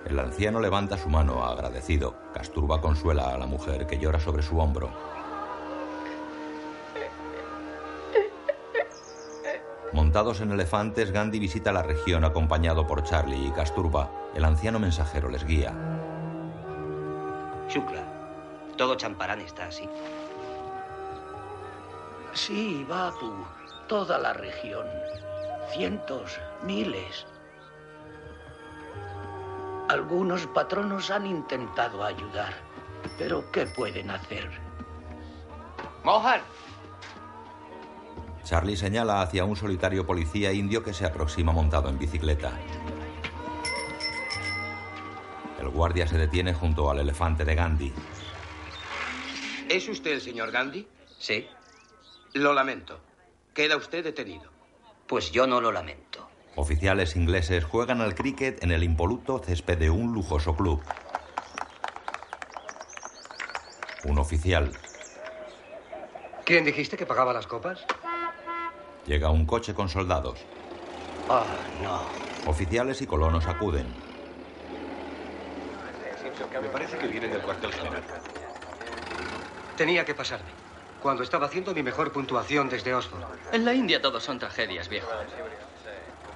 [0.06, 2.16] El anciano levanta su mano agradecido.
[2.34, 4.92] Casturba consuela a la mujer que llora sobre su hombro.
[9.96, 14.12] Montados en elefantes, Gandhi visita la región acompañado por Charlie y Casturba.
[14.34, 15.74] El anciano mensajero les guía.
[17.70, 18.04] Shukla,
[18.76, 19.88] todo Champarán está así.
[22.34, 23.46] Sí, Babu,
[23.88, 24.86] toda la región.
[25.72, 27.26] Cientos, miles.
[29.88, 32.54] Algunos patronos han intentado ayudar,
[33.18, 34.52] pero ¿qué pueden hacer?
[36.04, 36.42] Mohan,
[38.46, 42.52] Charlie señala hacia un solitario policía indio que se aproxima montado en bicicleta.
[45.60, 47.92] El guardia se detiene junto al elefante de Gandhi.
[49.68, 50.88] ¿Es usted el señor Gandhi?
[51.18, 51.48] Sí.
[52.34, 53.00] Lo lamento.
[53.56, 54.52] Queda usted detenido.
[55.08, 56.30] Pues yo no lo lamento.
[56.56, 60.84] Oficiales ingleses juegan al cricket en el impoluto césped de un lujoso club.
[64.04, 64.72] Un oficial.
[66.46, 67.84] ¿Quién dijiste que pagaba las copas?
[69.06, 70.40] Llega un coche con soldados.
[71.30, 71.44] Ah,
[71.82, 72.50] no.
[72.50, 73.88] Oficiales y colonos acuden.
[76.62, 78.04] Me parece que vienen del cuartel general.
[79.78, 80.50] Tenía que pasarme.
[81.02, 83.22] Cuando estaba haciendo mi mejor puntuación desde Oxford.
[83.52, 85.10] En la India todos son tragedias, viejo.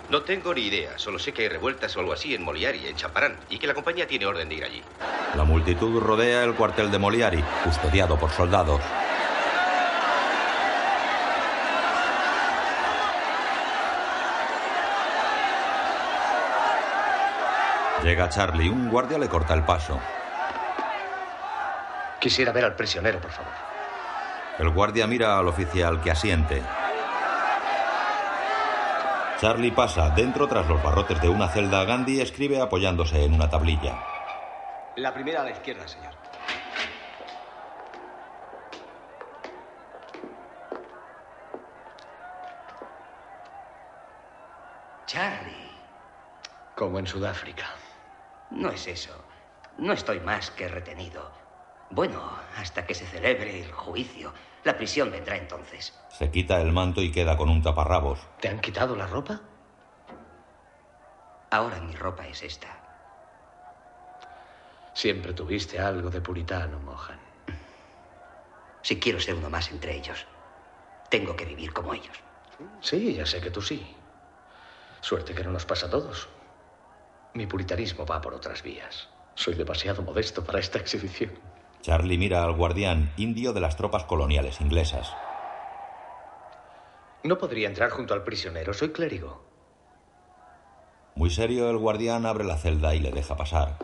[0.09, 0.97] No tengo ni idea.
[0.97, 3.74] Solo sé que hay revueltas o algo así en Moliari, en Chaparán, y que la
[3.74, 4.84] compañía tiene orden de ir allí.
[5.36, 8.82] La multitud rodea el cuartel de Moliari, custodiado por soldados.
[18.10, 19.99] Llega Charlie, un guardia le corta el paso.
[22.20, 23.53] Quisiera ver al prisionero, por favor.
[24.57, 26.64] El guardia mira al oficial que asiente.
[29.39, 31.84] Charlie pasa dentro tras los barrotes de una celda.
[31.84, 34.03] Gandhi escribe apoyándose en una tablilla.
[34.95, 36.14] La primera a la izquierda, señor.
[45.05, 45.70] Charlie,
[46.74, 47.68] Como en Sudáfrica.
[48.52, 49.14] No es eso.
[49.78, 51.32] No estoy más que retenido.
[51.91, 52.22] Bueno,
[52.58, 54.34] hasta que se celebre el juicio.
[54.64, 55.97] La prisión vendrá entonces.
[56.10, 58.20] Se quita el manto y queda con un taparrabos.
[58.39, 59.41] ¿Te han quitado la ropa?
[61.52, 62.68] Ahora mi ropa es esta.
[64.93, 67.20] Siempre tuviste algo de puritano, Mohan.
[68.82, 70.26] Si quiero ser uno más entre ellos,
[71.10, 72.18] tengo que vivir como ellos.
[72.82, 73.95] Sí, ya sé que tú sí.
[75.02, 76.28] Suerte que no nos pasa a todos.
[77.34, 79.07] Mi puritanismo va por otras vías.
[79.36, 81.32] Soy demasiado modesto para esta exhibición.
[81.82, 85.13] Charlie mira al guardián indio de las tropas coloniales inglesas.
[87.23, 88.73] No podría entrar junto al prisionero.
[88.73, 89.43] Soy clérigo.
[91.15, 93.77] Muy serio, el guardián abre la celda y le deja pasar.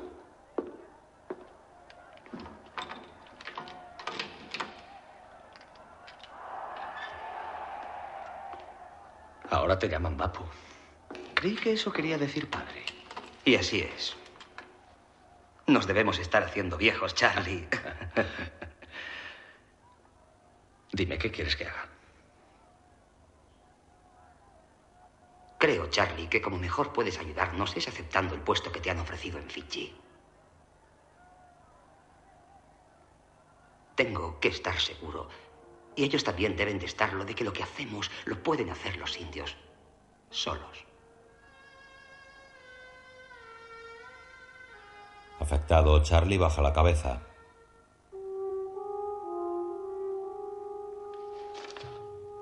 [9.49, 10.43] Ahora te llaman Bapu.
[11.33, 12.94] Creí que eso quería decir padre.
[13.45, 14.15] Y así es.
[15.67, 17.67] Nos debemos estar haciendo viejos, Charlie.
[20.91, 21.87] Dime, ¿qué quieres que haga?
[25.59, 29.37] Creo, Charlie, que como mejor puedes ayudarnos es aceptando el puesto que te han ofrecido
[29.37, 29.95] en Fiji.
[33.95, 35.29] Tengo que estar seguro,
[35.95, 39.17] y ellos también deben de estarlo, de que lo que hacemos lo pueden hacer los
[39.17, 39.55] indios,
[40.29, 40.85] solos.
[45.39, 47.21] Afectado, Charlie baja la cabeza.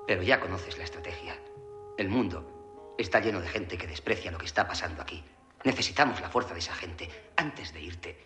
[0.06, 1.36] Pero ya conoces la estrategia.
[1.96, 5.24] El mundo está lleno de gente que desprecia lo que está pasando aquí.
[5.64, 7.08] Necesitamos la fuerza de esa gente.
[7.36, 8.18] Antes de irte,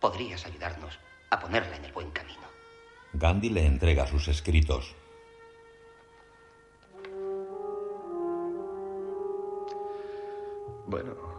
[0.00, 0.98] podrías ayudarnos
[1.30, 2.42] a ponerla en el buen camino.
[3.14, 4.94] Gandhi le entrega sus escritos.
[10.86, 11.33] Bueno,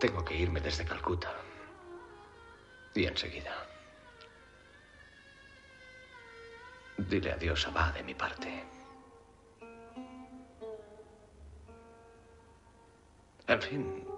[0.00, 1.32] tengo que irme desde Calcuta.
[2.94, 3.66] Y enseguida.
[6.96, 8.64] Dile adiós a Va de mi parte.
[13.46, 14.08] En fin,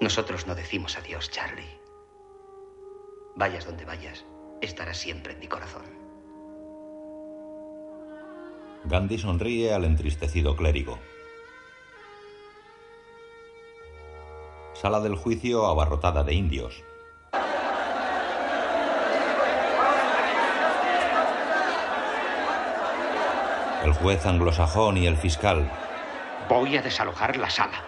[0.00, 1.80] Nosotros no decimos adiós, Charlie.
[3.36, 4.24] Vayas donde vayas,
[4.60, 5.86] estarás siempre en mi corazón.
[8.84, 10.98] Gandhi sonríe al entristecido clérigo.
[14.84, 16.84] Sala del juicio abarrotada de indios.
[23.82, 25.66] El juez anglosajón y el fiscal.
[26.50, 27.82] Voy a desalojar la sala.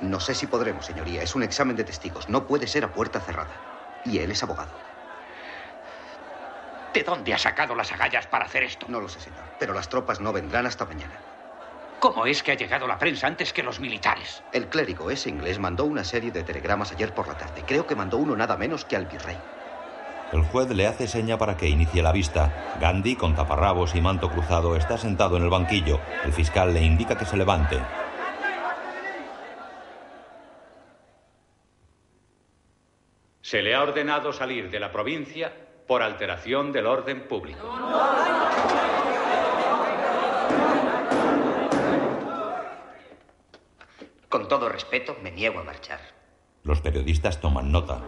[0.00, 1.22] No sé si podremos, señoría.
[1.22, 2.30] Es un examen de testigos.
[2.30, 3.52] No puede ser a puerta cerrada.
[4.06, 4.72] Y él es abogado.
[6.94, 8.86] ¿De dónde ha sacado las agallas para hacer esto?
[8.88, 9.44] No lo sé, señor.
[9.58, 11.27] Pero las tropas no vendrán hasta mañana.
[12.00, 14.44] ¿Cómo es que ha llegado la prensa antes que los militares?
[14.52, 17.64] El clérigo ese inglés mandó una serie de telegramas ayer por la tarde.
[17.66, 19.36] Creo que mandó uno nada menos que al virrey.
[20.32, 22.76] El juez le hace seña para que inicie la vista.
[22.80, 25.98] Gandhi, con taparrabos y manto cruzado, está sentado en el banquillo.
[26.24, 27.80] El fiscal le indica que se levante.
[33.40, 35.50] Se le ha ordenado salir de la provincia
[35.88, 37.66] por alteración del orden público.
[44.48, 46.00] Con todo respeto, me niego a marchar.
[46.62, 48.00] Los periodistas toman nota.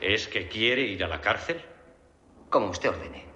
[0.00, 1.62] ¿Es que quiere ir a la cárcel?
[2.48, 3.26] Como usted ordene.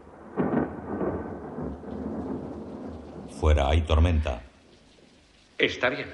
[3.38, 4.42] Fuera hay tormenta.
[5.56, 6.12] Está bien.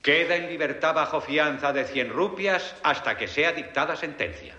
[0.00, 4.54] Queda en libertad bajo fianza de 100 rupias hasta que sea dictada sentencia.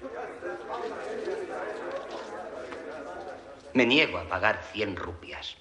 [3.74, 5.58] Me niego a pagar 100 rupias.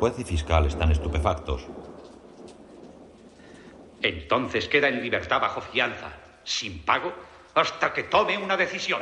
[0.00, 1.66] Juez y fiscal están estupefactos.
[4.00, 6.08] Entonces queda en libertad bajo fianza,
[6.42, 7.12] sin pago,
[7.54, 8.98] hasta que tome una decisión.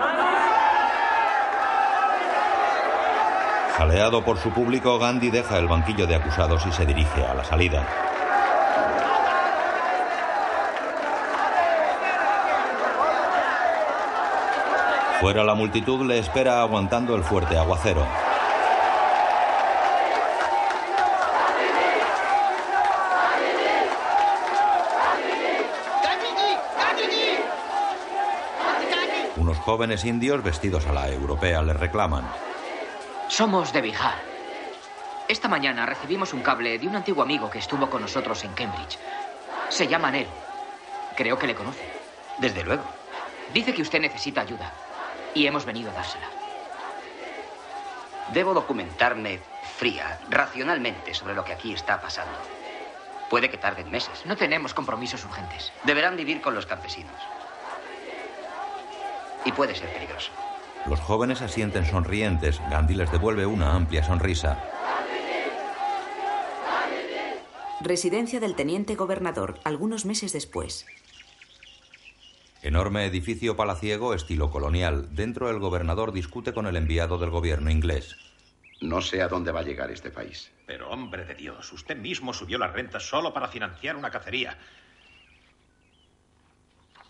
[3.77, 7.45] Jaleado por su público, Gandhi deja el banquillo de acusados y se dirige a la
[7.45, 7.87] salida.
[15.20, 18.05] Fuera la multitud le espera aguantando el fuerte aguacero.
[29.39, 32.27] Unos jóvenes indios vestidos a la europea le reclaman.
[33.28, 34.15] Somos de Bihar.
[35.28, 38.99] Esta mañana recibimos un cable de un antiguo amigo que estuvo con nosotros en Cambridge.
[39.69, 40.31] Se llama Nero.
[41.15, 41.85] Creo que le conoce.
[42.39, 42.82] Desde luego.
[43.53, 44.73] Dice que usted necesita ayuda.
[45.35, 46.31] Y hemos venido a dársela.
[48.32, 49.39] Debo documentarme
[49.77, 52.39] fría, racionalmente, sobre lo que aquí está pasando.
[53.28, 54.24] Puede que tarden meses.
[54.24, 55.74] No tenemos compromisos urgentes.
[55.85, 57.20] Deberán vivir con los campesinos.
[59.44, 60.31] Y puede ser peligroso.
[60.86, 62.60] Los jóvenes asienten sonrientes.
[62.70, 64.62] Gandhi les devuelve una amplia sonrisa.
[67.81, 70.86] Residencia del teniente gobernador, algunos meses después.
[72.62, 75.15] Enorme edificio palaciego estilo colonial.
[75.15, 78.16] Dentro el gobernador discute con el enviado del gobierno inglés.
[78.81, 80.51] No sé a dónde va a llegar este país.
[80.66, 84.59] Pero hombre de Dios, usted mismo subió las rentas solo para financiar una cacería.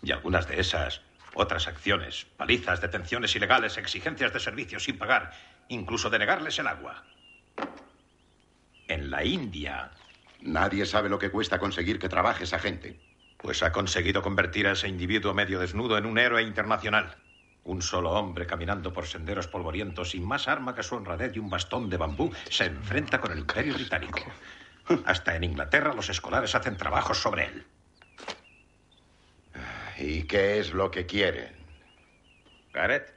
[0.03, 1.01] Y algunas de esas
[1.33, 5.31] otras acciones, palizas, detenciones ilegales, exigencias de servicios sin pagar,
[5.67, 7.03] incluso denegarles el agua.
[8.87, 9.91] En la India.
[10.41, 12.99] Nadie sabe lo que cuesta conseguir que trabaje esa gente.
[13.37, 17.15] Pues ha conseguido convertir a ese individuo medio desnudo en un héroe internacional.
[17.63, 21.49] Un solo hombre caminando por senderos polvorientos sin más arma que su honradez y un
[21.49, 24.19] bastón de bambú se enfrenta con el imperio británico.
[25.05, 27.65] Hasta en Inglaterra los escolares hacen trabajos sobre él.
[29.99, 31.53] ¿Y qué es lo que quieren?
[32.73, 33.13] Gareth.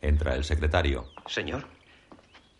[0.00, 1.08] Entra el secretario.
[1.26, 1.66] Señor,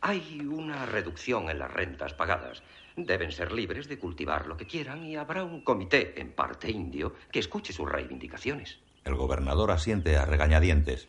[0.00, 2.62] hay una reducción en las rentas pagadas.
[2.96, 7.14] Deben ser libres de cultivar lo que quieran y habrá un comité, en parte indio,
[7.30, 8.80] que escuche sus reivindicaciones.
[9.04, 11.08] El gobernador asiente a regañadientes.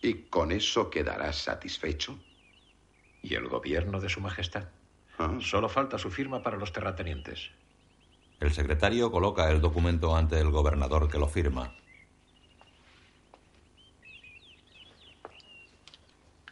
[0.00, 2.18] ¿Y con eso quedarás satisfecho?
[3.22, 4.68] ¿Y el gobierno de Su Majestad?
[5.40, 7.50] Solo falta su firma para los terratenientes.
[8.40, 11.74] El secretario coloca el documento ante el gobernador que lo firma.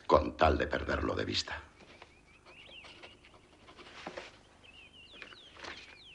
[0.07, 1.61] Con tal de perderlo de vista.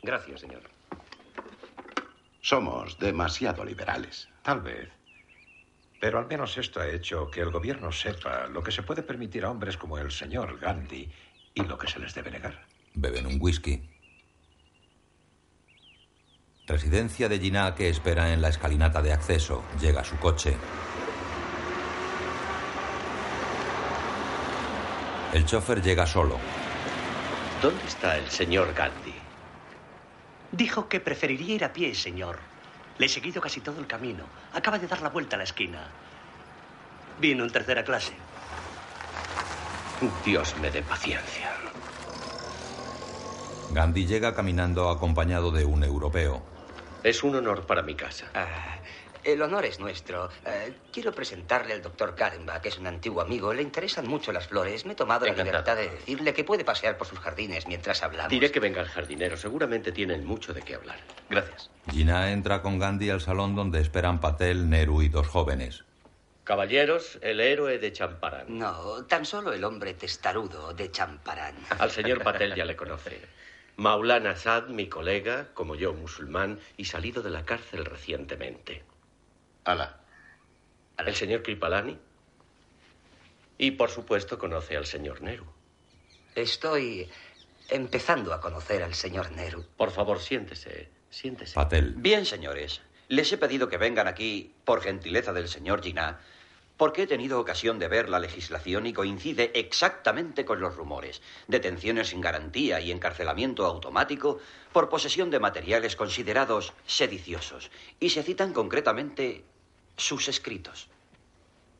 [0.02, 0.64] Gracias, señor.
[2.41, 4.30] Somos demasiado liberales.
[4.41, 4.90] Tal vez.
[6.00, 9.44] Pero al menos esto ha hecho que el gobierno sepa lo que se puede permitir
[9.44, 11.12] a hombres como el señor Gandhi
[11.54, 12.66] y lo que se les debe negar.
[12.96, 13.99] Beben un whisky.
[16.70, 19.64] Residencia de Gina que espera en la escalinata de acceso.
[19.82, 20.56] Llega su coche.
[25.34, 26.38] El chofer llega solo.
[27.60, 29.16] ¿Dónde está el señor Gandhi?
[30.52, 32.38] Dijo que preferiría ir a pie, señor.
[33.00, 34.26] Le he seguido casi todo el camino.
[34.54, 35.88] Acaba de dar la vuelta a la esquina.
[37.20, 38.14] Vino en tercera clase.
[40.24, 41.52] Dios me dé paciencia.
[43.72, 46.49] Gandhi llega caminando acompañado de un europeo.
[47.04, 48.30] Es un honor para mi casa.
[48.34, 48.80] Ah,
[49.24, 50.30] el honor es nuestro.
[50.46, 53.54] Eh, quiero presentarle al doctor Karenbach, que es un antiguo amigo.
[53.54, 54.86] Le interesan mucho las flores.
[54.86, 58.30] Me he tomado la libertad de decirle que puede pasear por sus jardines mientras hablamos.
[58.30, 59.38] Diré que venga el jardinero.
[59.38, 61.00] Seguramente tienen mucho de qué hablar.
[61.30, 61.70] Gracias.
[61.92, 65.84] Gina entra con Gandhi al salón donde esperan Patel, Nehru y dos jóvenes.
[66.44, 68.58] Caballeros, el héroe de Champarán.
[68.58, 71.56] No, tan solo el hombre testarudo de Champarán.
[71.78, 73.22] Al señor Patel ya le conoce.
[73.80, 78.84] Maulana Sad, mi colega, como yo musulmán, y salido de la cárcel recientemente.
[79.64, 80.02] Ala.
[80.98, 81.98] El señor Kripalani.
[83.58, 85.46] Y por supuesto conoce al señor Nehru.
[86.36, 87.10] Estoy
[87.70, 89.64] empezando a conocer al señor Nehru.
[89.78, 90.90] Por favor, siéntese.
[91.10, 91.56] Siéntese.
[91.56, 91.94] Patel.
[91.96, 92.82] Bien, señores.
[93.08, 96.20] Les he pedido que vengan aquí, por gentileza del señor Gina,
[96.80, 101.22] porque he tenido ocasión de ver la legislación y coincide exactamente con los rumores.
[101.50, 104.40] Detenciones sin garantía y encarcelamiento automático
[104.72, 107.70] por posesión de materiales considerados sediciosos.
[108.00, 109.44] Y se citan concretamente
[109.98, 110.88] sus escritos.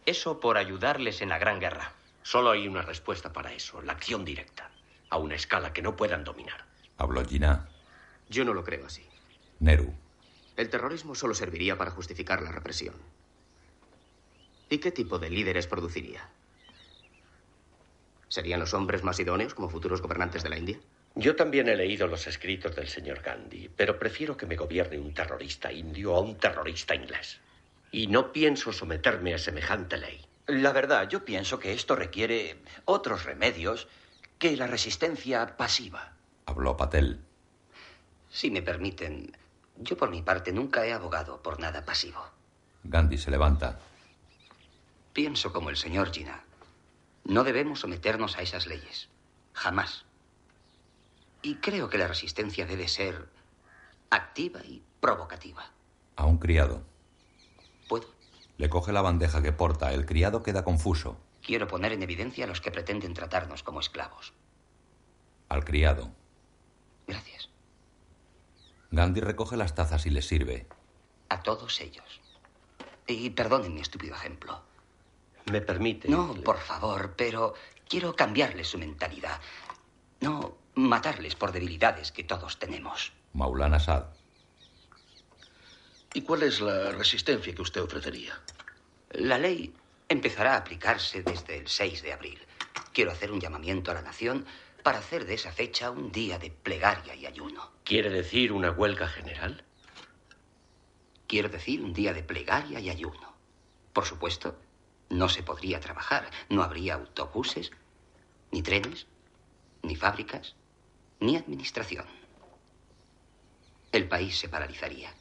[0.06, 1.94] Eso por ayudarles en la Gran Guerra.
[2.22, 4.70] Solo hay una respuesta para eso, la acción directa,
[5.10, 6.66] a una escala que no puedan dominar.
[6.98, 7.70] Habló Gina.
[8.28, 9.08] Yo no lo creo así.
[9.60, 9.94] Neru.
[10.58, 12.96] El terrorismo solo serviría para justificar la represión.
[14.70, 16.30] ¿Y qué tipo de líderes produciría?
[18.28, 20.80] ¿Serían los hombres más idóneos como futuros gobernantes de la India?
[21.16, 25.14] Yo también he leído los escritos del señor Gandhi, pero prefiero que me gobierne un
[25.14, 27.40] terrorista indio a un terrorista inglés.
[27.92, 30.24] Y no pienso someterme a semejante ley.
[30.46, 33.88] La verdad, yo pienso que esto requiere otros remedios
[34.38, 36.14] que la resistencia pasiva.
[36.46, 37.20] Habló Patel.
[38.30, 39.36] Si me permiten,
[39.78, 42.24] yo por mi parte nunca he abogado por nada pasivo.
[42.84, 43.80] Gandhi se levanta.
[45.14, 46.44] Pienso como el señor Gina.
[47.24, 49.10] No debemos someternos a esas leyes.
[49.54, 50.06] Jamás.
[51.42, 53.30] Y creo que la resistencia debe ser
[54.10, 55.72] activa y provocativa.
[56.16, 56.84] A un criado.
[57.88, 58.08] ¿Puedo?
[58.58, 59.94] Le coge la bandeja que porta.
[59.94, 61.18] El criado queda confuso.
[61.42, 64.34] Quiero poner en evidencia a los que pretenden tratarnos como esclavos.
[65.48, 66.12] Al criado.
[67.08, 67.50] Gracias.
[68.92, 70.68] Gandhi recoge las tazas y les sirve.
[71.30, 72.22] A todos ellos.
[73.08, 74.62] Y perdonen mi estúpido ejemplo.
[75.50, 76.08] ¿Me permite?
[76.08, 77.54] No, por favor, pero
[77.88, 79.40] quiero cambiarles su mentalidad.
[80.22, 83.14] No matarles por debilidades que todos tenemos.
[83.34, 84.06] Maulana Sad.
[86.14, 88.40] ¿Y cuál es la resistencia que usted ofrecería?
[89.12, 89.74] La ley
[90.08, 92.40] empezará a aplicarse desde el 6 de abril.
[92.94, 94.46] Quiero hacer un llamamiento a la nación
[94.84, 97.72] para hacer de esa fecha un día de plegaria y ayuno.
[97.84, 99.64] ¿Quiere decir una huelga general?
[101.28, 103.36] Quiero decir un día de plegaria y ayuno.
[103.94, 104.58] Por supuesto,
[105.10, 106.30] no se podría trabajar.
[106.50, 107.72] No habría autobuses,
[108.52, 109.08] ni trenes,
[109.82, 110.56] ni fábricas,
[111.20, 112.06] ni administración.
[113.92, 115.14] El país se paralizaría.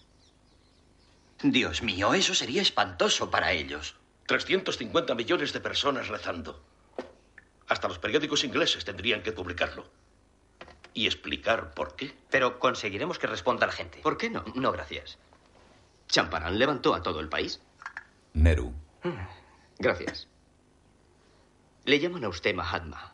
[1.42, 3.96] Dios mío, eso sería espantoso para ellos.
[4.26, 6.62] 350 millones de personas rezando.
[7.68, 9.86] Hasta los periódicos ingleses tendrían que publicarlo.
[10.92, 12.14] Y explicar por qué.
[12.28, 14.00] Pero conseguiremos que responda la gente.
[14.00, 14.44] ¿Por qué no?
[14.54, 15.18] No, gracias.
[16.08, 17.60] Champarán levantó a todo el país.
[18.34, 18.74] Neru.
[19.78, 20.28] Gracias.
[21.84, 23.12] Le llaman a usted Mahatma.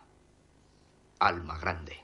[1.18, 2.00] Alma grande.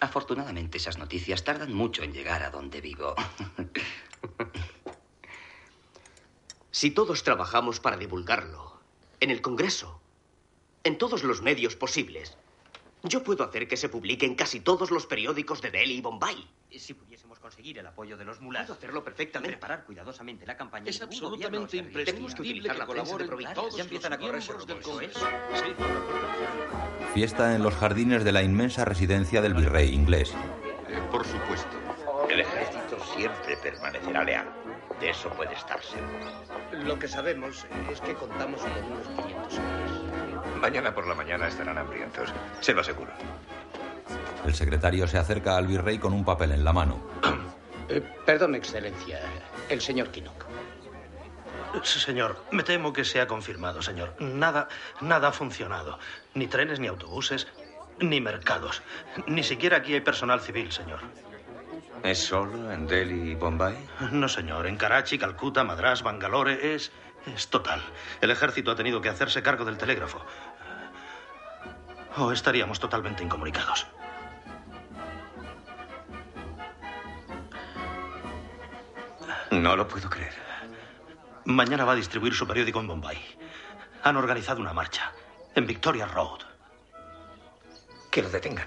[0.00, 3.14] Afortunadamente esas noticias tardan mucho en llegar a donde vivo.
[6.70, 8.80] si todos trabajamos para divulgarlo,
[9.20, 10.00] en el Congreso,
[10.84, 12.38] en todos los medios posibles,
[13.02, 16.46] yo puedo hacer que se publique en casi todos los periódicos de Delhi y Bombay.
[16.70, 18.66] Si pudiésemos conseguir el apoyo de los mulas.
[18.66, 19.56] Puedo hacerlo perfectamente.
[19.56, 20.90] Preparar cuidadosamente la campaña.
[20.90, 25.20] Es absolutamente imprescindible que, que colaboren todos ya empiezan a correrse miembros del Congreso.
[25.54, 25.74] Sí.
[27.14, 30.32] Fiesta en los jardines de la inmensa residencia del virrey inglés.
[30.88, 31.76] Eh, por supuesto.
[32.28, 34.48] El ejército siempre permanecerá leal.
[35.00, 36.84] De eso puede estar seguro.
[36.84, 40.29] Lo que sabemos es que contamos con unos 500 hombres.
[40.60, 42.32] Mañana por la mañana estarán hambrientos.
[42.60, 43.12] Se lo aseguro.
[44.46, 47.00] El secretario se acerca al virrey con un papel en la mano.
[47.92, 49.18] Eh, perdón, Excelencia.
[49.68, 50.44] El señor Kinnock.
[51.82, 54.14] Señor, me temo que se ha confirmado, señor.
[54.20, 54.68] Nada,
[55.00, 55.98] nada ha funcionado.
[56.34, 57.48] Ni trenes, ni autobuses,
[57.98, 58.80] ni mercados.
[59.26, 61.00] Ni siquiera aquí hay personal civil, señor.
[62.04, 63.76] ¿Es solo en Delhi y Bombay?
[64.12, 64.68] No, señor.
[64.68, 66.92] En Karachi, Calcuta, Madras, Bangalore es.
[67.34, 67.82] es total.
[68.20, 70.24] El ejército ha tenido que hacerse cargo del telégrafo.
[72.16, 73.86] O estaríamos totalmente incomunicados.
[79.50, 80.34] No lo puedo creer.
[81.44, 83.18] Mañana va a distribuir su periódico en Bombay.
[84.04, 85.12] Han organizado una marcha
[85.54, 86.40] en Victoria Road.
[88.10, 88.66] Que lo detengan.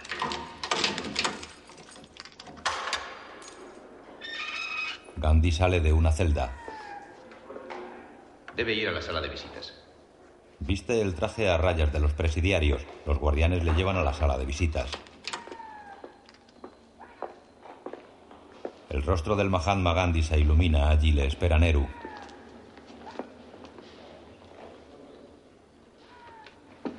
[5.17, 6.51] Gandhi sale de una celda.
[8.55, 9.72] Debe ir a la sala de visitas.
[10.65, 12.81] Viste el traje a rayas de los presidiarios.
[13.05, 14.89] Los guardianes le llevan a la sala de visitas.
[18.89, 20.89] El rostro del Mahatma Gandhi se ilumina.
[20.89, 21.85] Allí le espera Nehru.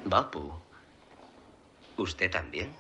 [0.05, 0.53] Bapu.
[1.97, 2.71] ¿Usted también?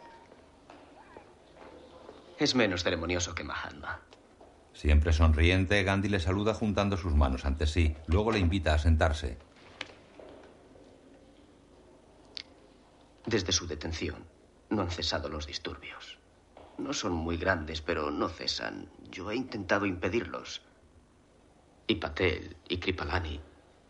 [2.38, 4.02] Es menos ceremonioso que Mahatma.
[4.74, 7.96] Siempre sonriente, Gandhi le saluda juntando sus manos ante sí.
[8.06, 9.43] Luego le invita a sentarse.
[13.26, 14.26] Desde su detención,
[14.68, 16.18] no han cesado los disturbios.
[16.76, 18.90] No son muy grandes, pero no cesan.
[19.10, 20.62] Yo he intentado impedirlos.
[21.86, 23.40] Y Patel y Kripalani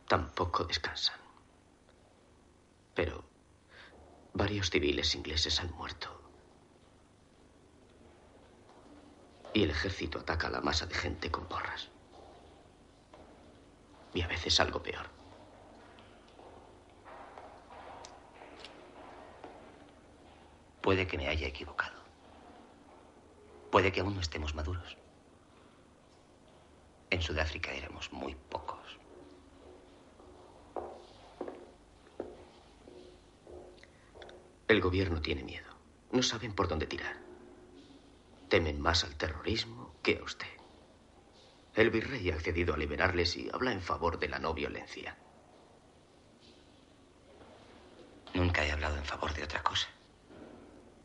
[0.07, 1.19] tampoco descansan.
[2.95, 3.25] Pero
[4.35, 6.09] varios civiles ingleses han muerto.
[9.53, 11.89] Y el ejército ataca a la masa de gente con porras.
[14.13, 15.14] Y a veces algo peor.
[20.85, 21.99] Puede que me haya equivocado.
[23.71, 24.99] Puede que aún no estemos maduros.
[27.09, 28.99] En Sudáfrica éramos muy pocos.
[34.69, 35.73] El gobierno tiene miedo.
[36.13, 37.17] No saben por dónde tirar.
[38.51, 40.53] Temen más al terrorismo que a usted.
[41.75, 45.17] El virrey ha accedido a liberarles y habla en favor de la no violencia.
[48.35, 49.94] Nunca he hablado en favor de otra cosa.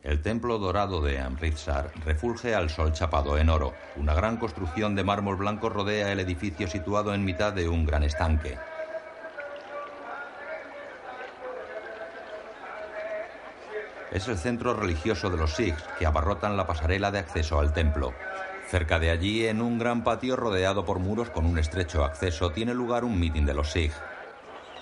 [0.01, 3.73] El templo dorado de Amritsar refulge al sol chapado en oro.
[3.97, 8.03] Una gran construcción de mármol blanco rodea el edificio situado en mitad de un gran
[8.03, 8.57] estanque.
[14.11, 18.13] Es el centro religioso de los Sikhs que abarrotan la pasarela de acceso al templo.
[18.69, 22.73] Cerca de allí, en un gran patio rodeado por muros con un estrecho acceso, tiene
[22.73, 23.95] lugar un mitin de los Sikhs.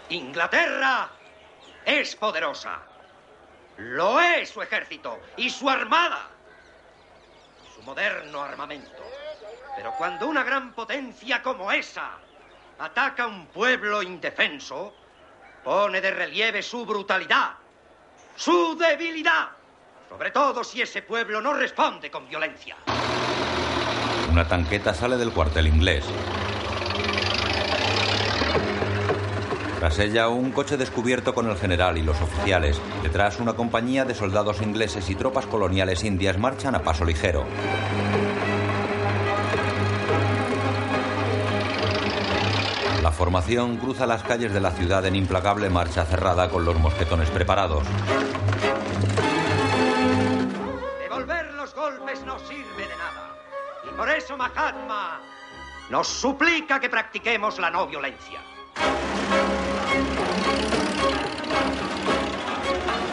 [0.10, 1.10] Inglaterra
[1.86, 2.97] es poderosa.
[3.78, 6.28] Lo es su ejército y su armada.
[7.76, 9.04] Su moderno armamento.
[9.76, 12.12] Pero cuando una gran potencia como esa
[12.80, 14.96] ataca a un pueblo indefenso,
[15.64, 17.52] pone de relieve su brutalidad,
[18.36, 19.50] su debilidad.
[20.10, 22.78] Sobre todo si ese pueblo no responde con violencia.
[24.32, 26.06] Una tanqueta sale del cuartel inglés.
[29.80, 32.82] Tras ella, un coche descubierto con el general y los oficiales.
[33.04, 37.46] Detrás, una compañía de soldados ingleses y tropas coloniales indias marchan a paso ligero.
[43.04, 47.30] La formación cruza las calles de la ciudad en implacable marcha cerrada con los mosquetones
[47.30, 47.84] preparados.
[51.00, 53.36] Devolver los golpes no sirve de nada.
[53.88, 55.22] Y por eso Mahatma
[55.92, 58.42] nos suplica que practiquemos la no violencia.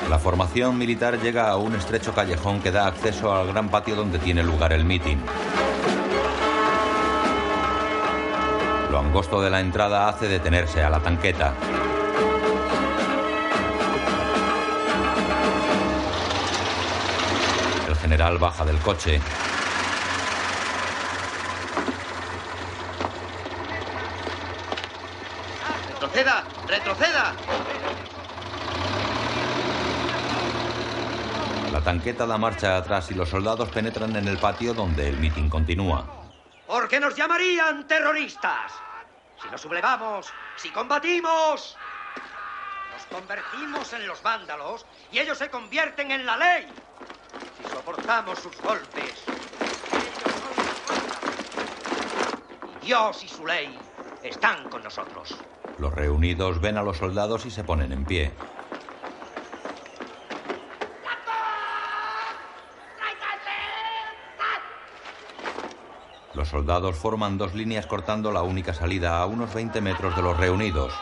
[0.09, 4.19] La formación militar llega a un estrecho callejón que da acceso al gran patio donde
[4.19, 5.21] tiene lugar el mitin.
[8.91, 11.53] Lo angosto de la entrada hace detenerse a la tanqueta.
[17.89, 19.21] El general baja del coche.
[26.05, 26.45] ¡Retroceda!
[26.69, 27.35] ¡Retroceda!
[31.73, 35.49] La tanqueta da marcha atrás y los soldados penetran en el patio donde el mitin
[35.49, 36.05] continúa.
[36.67, 38.73] Porque nos llamarían terroristas.
[39.43, 41.75] Si nos sublevamos, si combatimos,
[42.93, 46.67] nos convertimos en los vándalos y ellos se convierten en la ley.
[47.57, 49.25] Si soportamos sus golpes,
[52.83, 53.79] Dios y su ley
[54.23, 55.35] están con nosotros.
[55.79, 58.33] Los reunidos ven a los soldados y se ponen en pie.
[66.35, 70.37] Los soldados forman dos líneas cortando la única salida a unos 20 metros de los
[70.37, 70.93] reunidos.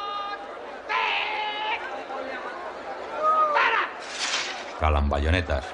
[4.78, 5.65] Calan bayonetas.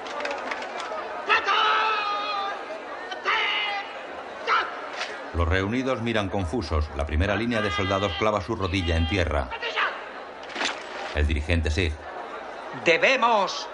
[5.39, 6.89] Los reunidos miran confusos.
[6.97, 9.47] La primera línea de soldados clava su rodilla en tierra.
[11.15, 11.93] El dirigente Sig.
[12.83, 13.65] Debemos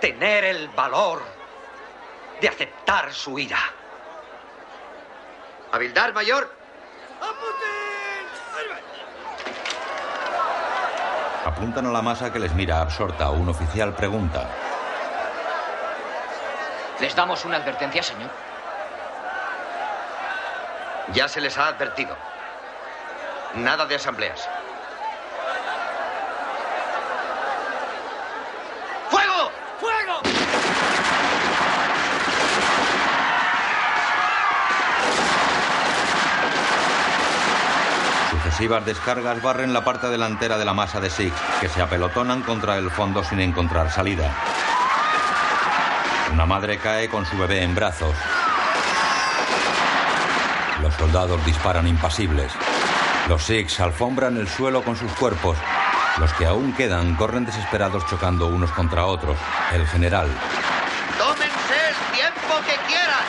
[0.00, 1.20] tener el valor
[2.40, 3.58] de aceptar su ira.
[5.70, 6.50] Habildar, mayor.
[11.44, 13.28] Apuntan a la masa que les mira absorta.
[13.28, 14.48] Un oficial pregunta.
[17.00, 18.47] ¿Les damos una advertencia, señor?
[21.14, 22.14] Ya se les ha advertido.
[23.54, 24.46] Nada de asambleas.
[29.08, 29.50] ¡Fuego!
[29.80, 30.20] ¡Fuego!
[38.30, 42.76] Sucesivas descargas barren la parte delantera de la masa de Six, que se apelotonan contra
[42.76, 44.30] el fondo sin encontrar salida.
[46.32, 48.14] Una madre cae con su bebé en brazos
[50.98, 52.52] soldados disparan impasibles.
[53.28, 55.56] Los Sikhs alfombran el suelo con sus cuerpos.
[56.18, 59.36] Los que aún quedan corren desesperados chocando unos contra otros.
[59.72, 60.28] El general.
[61.16, 63.24] ¡Tómense el tiempo que quieran!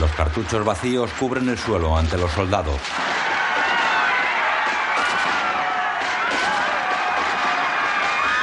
[0.00, 2.80] Los cartuchos vacíos cubren el suelo ante los soldados.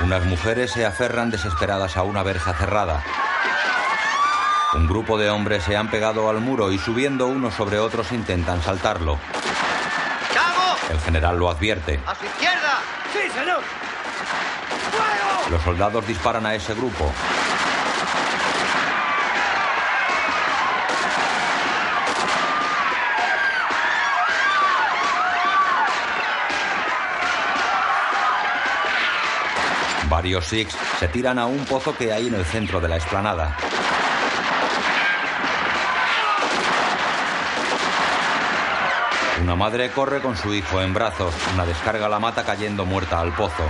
[0.03, 3.03] Unas mujeres se aferran desesperadas a una verja cerrada.
[4.75, 8.61] Un grupo de hombres se han pegado al muro y subiendo unos sobre otros intentan
[8.61, 9.17] saltarlo.
[10.91, 11.99] El general lo advierte.
[12.05, 12.79] ¡A su izquierda!
[13.11, 13.61] ¡Sí, señor!
[15.49, 17.11] Los soldados disparan a ese grupo.
[30.09, 33.55] Varios Sikhs se tiran a un pozo que hay en el centro de la explanada.
[39.49, 41.33] Una madre corre con su hijo en brazos.
[41.55, 43.63] Una descarga la mata cayendo muerta al pozo.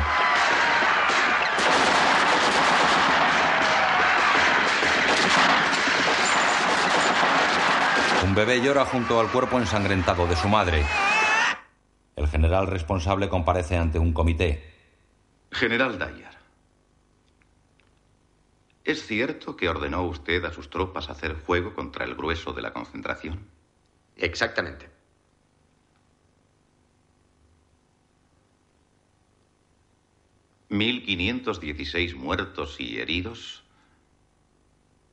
[8.25, 10.83] Un bebé llora junto al cuerpo ensangrentado de su madre.
[12.17, 14.73] El general responsable comparece ante un comité.
[15.49, 16.37] General Dyer,
[18.83, 22.73] ¿es cierto que ordenó usted a sus tropas hacer fuego contra el grueso de la
[22.73, 23.47] concentración?
[24.17, 24.98] Exactamente.
[30.69, 33.63] ¿1516 muertos y heridos?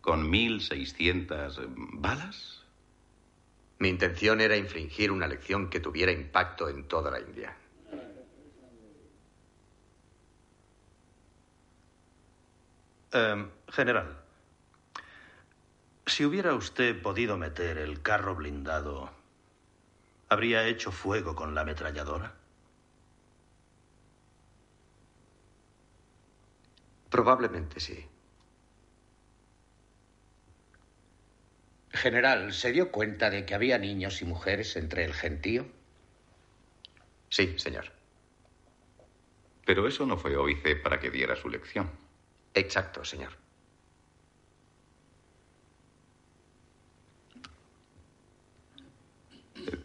[0.00, 2.62] ¿Con 1600 balas?
[3.78, 7.56] Mi intención era infligir una lección que tuviera impacto en toda la India.
[13.12, 14.16] Eh, general,
[16.06, 19.10] si hubiera usted podido meter el carro blindado,
[20.28, 22.35] ¿habría hecho fuego con la ametralladora?
[27.10, 28.08] Probablemente sí.
[31.90, 35.66] General, ¿se dio cuenta de que había niños y mujeres entre el gentío?
[37.30, 37.92] Sí, señor.
[39.64, 41.90] Pero eso no fue óbice para que diera su lección.
[42.54, 43.32] Exacto, señor.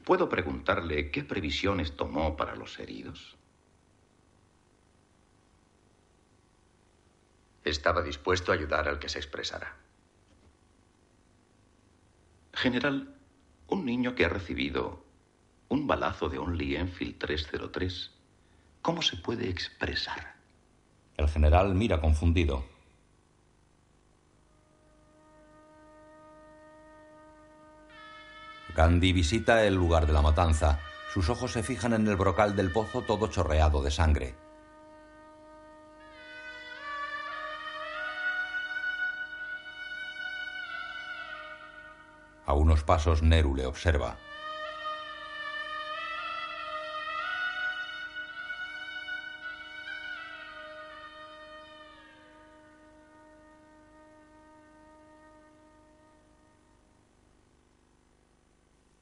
[0.05, 3.37] ¿Puedo preguntarle qué previsiones tomó para los heridos?
[7.63, 9.75] Estaba dispuesto a ayudar al que se expresara.
[12.53, 13.15] General,
[13.67, 15.03] un niño que ha recibido
[15.69, 18.11] un balazo de un Lee Enfield 303,
[18.81, 20.35] ¿cómo se puede expresar?
[21.17, 22.65] El general mira confundido.
[28.75, 30.79] Gandhi visita el lugar de la matanza.
[31.13, 34.35] Sus ojos se fijan en el brocal del pozo todo chorreado de sangre.
[42.51, 44.17] A unos pasos Neru le observa.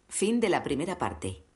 [0.09, 1.48] Fin de la primera parte.